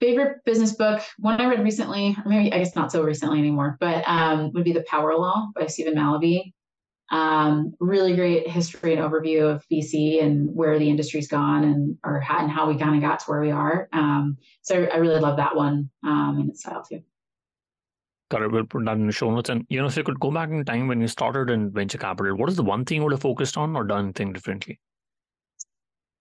Favorite 0.00 0.38
business 0.46 0.74
book, 0.74 1.02
one 1.18 1.40
I 1.40 1.44
read 1.44 1.62
recently, 1.62 2.16
or 2.24 2.28
maybe 2.30 2.52
I 2.52 2.58
guess 2.58 2.74
not 2.74 2.90
so 2.90 3.02
recently 3.02 3.38
anymore, 3.38 3.76
but 3.80 4.02
um, 4.06 4.50
would 4.54 4.64
be 4.64 4.72
The 4.72 4.84
Power 4.88 5.14
Law 5.14 5.50
by 5.54 5.66
Stephen 5.66 5.94
Mallaby. 5.94 6.52
Um, 7.10 7.74
really 7.80 8.14
great 8.14 8.48
history 8.48 8.94
and 8.94 9.02
overview 9.02 9.42
of 9.42 9.64
VC 9.70 10.22
and 10.22 10.54
where 10.54 10.78
the 10.78 10.88
industry's 10.88 11.26
gone 11.26 11.64
and 11.64 11.98
or 12.04 12.20
how, 12.20 12.38
and 12.38 12.50
how 12.50 12.68
we 12.68 12.78
kind 12.78 12.94
of 12.94 13.02
got 13.02 13.18
to 13.20 13.26
where 13.26 13.40
we 13.40 13.50
are. 13.50 13.88
Um, 13.92 14.38
so 14.62 14.84
I, 14.84 14.96
really 14.98 15.18
love 15.18 15.36
that 15.38 15.56
one 15.56 15.90
um, 16.04 16.38
in 16.40 16.48
its 16.48 16.60
style 16.60 16.84
too. 16.88 17.02
Got 18.30 18.42
it. 18.42 18.52
We'll 18.52 18.64
put 18.64 18.84
that 18.84 18.96
in 18.96 19.06
the 19.06 19.12
show 19.12 19.30
notes. 19.30 19.50
And 19.50 19.66
you 19.68 19.80
know, 19.80 19.86
if 19.86 19.96
you 19.96 20.04
could 20.04 20.20
go 20.20 20.30
back 20.30 20.50
in 20.50 20.64
time 20.64 20.86
when 20.86 21.00
you 21.00 21.08
started 21.08 21.50
in 21.50 21.72
venture 21.72 21.98
capital, 21.98 22.36
what 22.36 22.48
is 22.48 22.56
the 22.56 22.62
one 22.62 22.84
thing 22.84 22.98
you 22.98 23.02
would 23.02 23.12
have 23.12 23.20
focused 23.20 23.56
on 23.56 23.74
or 23.74 23.84
done 23.84 24.04
anything 24.04 24.32
differently? 24.32 24.78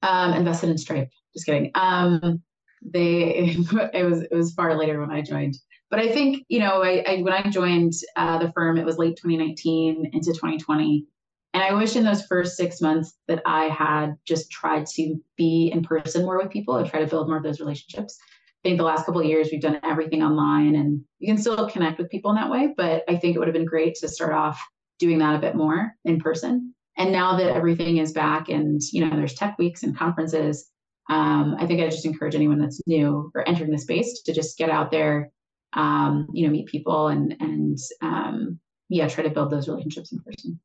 Um, 0.01 0.33
invested 0.33 0.69
in 0.69 0.77
Stripe. 0.77 1.11
Just 1.33 1.45
kidding. 1.45 1.71
Um, 1.75 2.41
they 2.81 3.55
it 3.93 4.09
was 4.09 4.21
it 4.21 4.33
was 4.33 4.53
far 4.53 4.75
later 4.75 4.99
when 4.99 5.11
I 5.11 5.21
joined. 5.21 5.55
But 5.91 5.99
I 5.99 6.11
think 6.11 6.45
you 6.49 6.59
know, 6.59 6.81
I, 6.83 7.03
I 7.07 7.21
when 7.21 7.33
I 7.33 7.47
joined 7.49 7.93
uh, 8.15 8.39
the 8.39 8.51
firm, 8.53 8.77
it 8.77 8.85
was 8.85 8.97
late 8.97 9.17
2019 9.17 10.09
into 10.13 10.33
2020, 10.33 11.05
and 11.53 11.63
I 11.63 11.73
wish 11.73 11.95
in 11.95 12.03
those 12.03 12.25
first 12.25 12.57
six 12.57 12.81
months 12.81 13.17
that 13.27 13.43
I 13.45 13.65
had 13.65 14.15
just 14.25 14.49
tried 14.49 14.87
to 14.95 15.19
be 15.35 15.71
in 15.71 15.83
person 15.83 16.23
more 16.23 16.41
with 16.41 16.51
people 16.51 16.77
and 16.77 16.89
try 16.89 17.01
to 17.01 17.07
build 17.07 17.27
more 17.27 17.37
of 17.37 17.43
those 17.43 17.59
relationships. 17.59 18.17
I 18.63 18.69
think 18.69 18.77
the 18.77 18.83
last 18.83 19.05
couple 19.05 19.21
of 19.21 19.27
years 19.27 19.49
we've 19.51 19.61
done 19.61 19.79
everything 19.83 20.21
online 20.21 20.75
and 20.75 21.01
you 21.19 21.27
can 21.27 21.41
still 21.41 21.69
connect 21.69 21.97
with 21.97 22.09
people 22.09 22.31
in 22.31 22.35
that 22.35 22.49
way, 22.49 22.73
but 22.75 23.03
I 23.07 23.15
think 23.15 23.35
it 23.35 23.39
would 23.39 23.47
have 23.47 23.53
been 23.53 23.65
great 23.65 23.95
to 23.95 24.07
start 24.09 24.33
off 24.33 24.61
doing 24.99 25.17
that 25.19 25.35
a 25.35 25.39
bit 25.39 25.55
more 25.55 25.95
in 26.03 26.19
person. 26.19 26.75
And 26.97 27.13
now 27.13 27.37
that 27.37 27.55
everything 27.55 27.97
is 27.97 28.11
back 28.11 28.49
and 28.49 28.81
you 28.91 29.05
know 29.05 29.15
there's 29.15 29.33
tech 29.33 29.57
weeks 29.57 29.83
and 29.83 29.97
conferences, 29.97 30.69
um, 31.09 31.55
I 31.57 31.65
think 31.65 31.81
I 31.81 31.89
just 31.89 32.05
encourage 32.05 32.35
anyone 32.35 32.59
that's 32.59 32.81
new 32.85 33.31
or 33.33 33.47
entering 33.47 33.71
the 33.71 33.77
space 33.77 34.21
to 34.23 34.33
just 34.33 34.57
get 34.57 34.69
out 34.69 34.91
there, 34.91 35.31
um, 35.73 36.27
you 36.33 36.45
know, 36.45 36.51
meet 36.51 36.67
people 36.67 37.07
and 37.07 37.35
and 37.39 37.77
um, 38.01 38.59
yeah, 38.89 39.07
try 39.07 39.23
to 39.23 39.29
build 39.29 39.51
those 39.51 39.69
relationships 39.69 40.11
in 40.11 40.19
person. 40.19 40.59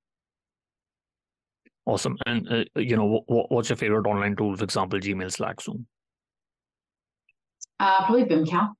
Awesome. 1.87 2.17
And 2.27 2.51
uh, 2.51 2.65
you 2.81 2.97
know, 2.97 3.23
what, 3.27 3.53
what's 3.53 3.69
your 3.69 3.77
favorite 3.77 4.09
online 4.09 4.35
tool? 4.35 4.57
For 4.57 4.65
example, 4.65 4.99
Gmail, 4.99 5.31
Slack, 5.31 5.61
Zoom. 5.61 5.87
Uh, 7.81 8.05
probably 8.05 8.25
Vimcal. 8.25 8.73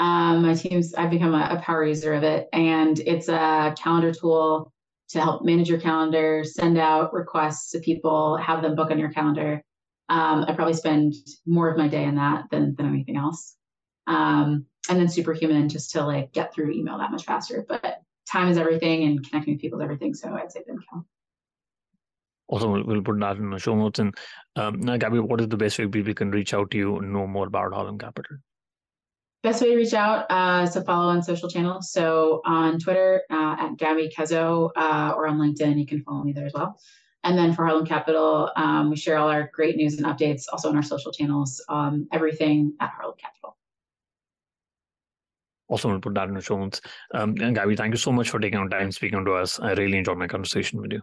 Um, 0.00 0.42
my 0.42 0.54
team's 0.54 0.94
I've 0.94 1.10
become 1.10 1.34
a, 1.34 1.48
a, 1.50 1.60
power 1.60 1.84
user 1.84 2.14
of 2.14 2.22
it, 2.22 2.48
and 2.52 2.98
it's 3.00 3.28
a 3.28 3.74
calendar 3.76 4.12
tool 4.12 4.72
to 5.08 5.20
help 5.20 5.44
manage 5.44 5.68
your 5.68 5.80
calendar, 5.80 6.44
send 6.44 6.78
out 6.78 7.12
requests 7.12 7.70
to 7.72 7.80
people, 7.80 8.36
have 8.36 8.62
them 8.62 8.76
book 8.76 8.90
on 8.90 8.98
your 8.98 9.10
calendar. 9.10 9.62
Um, 10.08 10.44
I 10.46 10.52
probably 10.52 10.74
spend 10.74 11.14
more 11.46 11.68
of 11.68 11.76
my 11.76 11.88
day 11.88 12.04
in 12.04 12.14
that 12.14 12.44
than 12.50 12.74
than 12.76 12.86
anything 12.86 13.16
else. 13.16 13.56
Um, 14.06 14.66
and 14.88 14.98
then 14.98 15.08
Superhuman 15.08 15.68
just 15.68 15.90
to 15.92 16.04
like 16.04 16.32
get 16.32 16.54
through 16.54 16.72
email 16.72 16.98
that 16.98 17.10
much 17.10 17.24
faster. 17.24 17.64
But 17.68 18.00
time 18.30 18.48
is 18.48 18.56
everything, 18.56 19.04
and 19.04 19.28
connecting 19.28 19.54
with 19.54 19.60
people 19.60 19.80
is 19.80 19.84
everything. 19.84 20.14
So 20.14 20.32
I'd 20.32 20.52
say 20.52 20.62
Vimcal. 20.68 21.04
Also, 22.48 22.82
we'll 22.82 23.02
put 23.02 23.20
that 23.20 23.36
in 23.36 23.50
the 23.50 23.58
show 23.58 23.74
notes. 23.74 23.98
And 23.98 24.14
um, 24.56 24.80
now, 24.80 24.96
Gabby, 24.96 25.20
what 25.20 25.40
is 25.40 25.48
the 25.48 25.56
best 25.56 25.78
way 25.78 25.86
people 25.86 26.14
can 26.14 26.30
reach 26.30 26.54
out 26.54 26.70
to 26.70 26.78
you 26.78 26.98
and 26.98 27.12
know 27.12 27.26
more 27.26 27.46
about 27.46 27.74
Harlem 27.74 27.98
Capital? 27.98 28.38
Best 29.42 29.62
way 29.62 29.68
to 29.68 29.76
reach 29.76 29.94
out 29.94 30.26
uh, 30.30 30.64
is 30.64 30.72
to 30.72 30.82
follow 30.82 31.10
on 31.10 31.22
social 31.22 31.48
channels. 31.48 31.92
So 31.92 32.40
on 32.44 32.78
Twitter 32.80 33.22
uh, 33.30 33.56
at 33.60 33.76
Gabby 33.76 34.10
Cazeau 34.16 34.70
uh, 34.74 35.12
or 35.14 35.28
on 35.28 35.38
LinkedIn, 35.38 35.78
you 35.78 35.86
can 35.86 36.02
follow 36.02 36.24
me 36.24 36.32
there 36.32 36.46
as 36.46 36.54
well. 36.54 36.80
And 37.22 37.36
then 37.36 37.52
for 37.52 37.64
Harlem 37.64 37.84
Capital, 37.84 38.50
um, 38.56 38.90
we 38.90 38.96
share 38.96 39.18
all 39.18 39.28
our 39.28 39.50
great 39.52 39.76
news 39.76 39.98
and 39.98 40.06
updates 40.06 40.44
also 40.50 40.70
on 40.70 40.76
our 40.76 40.82
social 40.82 41.12
channels, 41.12 41.62
um, 41.68 42.08
everything 42.12 42.74
at 42.80 42.90
Harlem 42.90 43.16
Capital. 43.18 43.56
Also, 45.68 45.88
we'll 45.88 46.00
put 46.00 46.14
that 46.14 46.28
in 46.28 46.34
the 46.34 46.40
show 46.40 46.58
notes. 46.58 46.80
Um, 47.12 47.34
and 47.40 47.54
Gabby, 47.54 47.76
thank 47.76 47.92
you 47.92 47.98
so 47.98 48.10
much 48.10 48.30
for 48.30 48.38
taking 48.40 48.58
our 48.58 48.68
time 48.68 48.90
speaking 48.90 49.24
to 49.24 49.34
us. 49.34 49.60
I 49.60 49.72
really 49.72 49.98
enjoyed 49.98 50.16
my 50.16 50.26
conversation 50.26 50.80
with 50.80 50.92
you. 50.92 51.02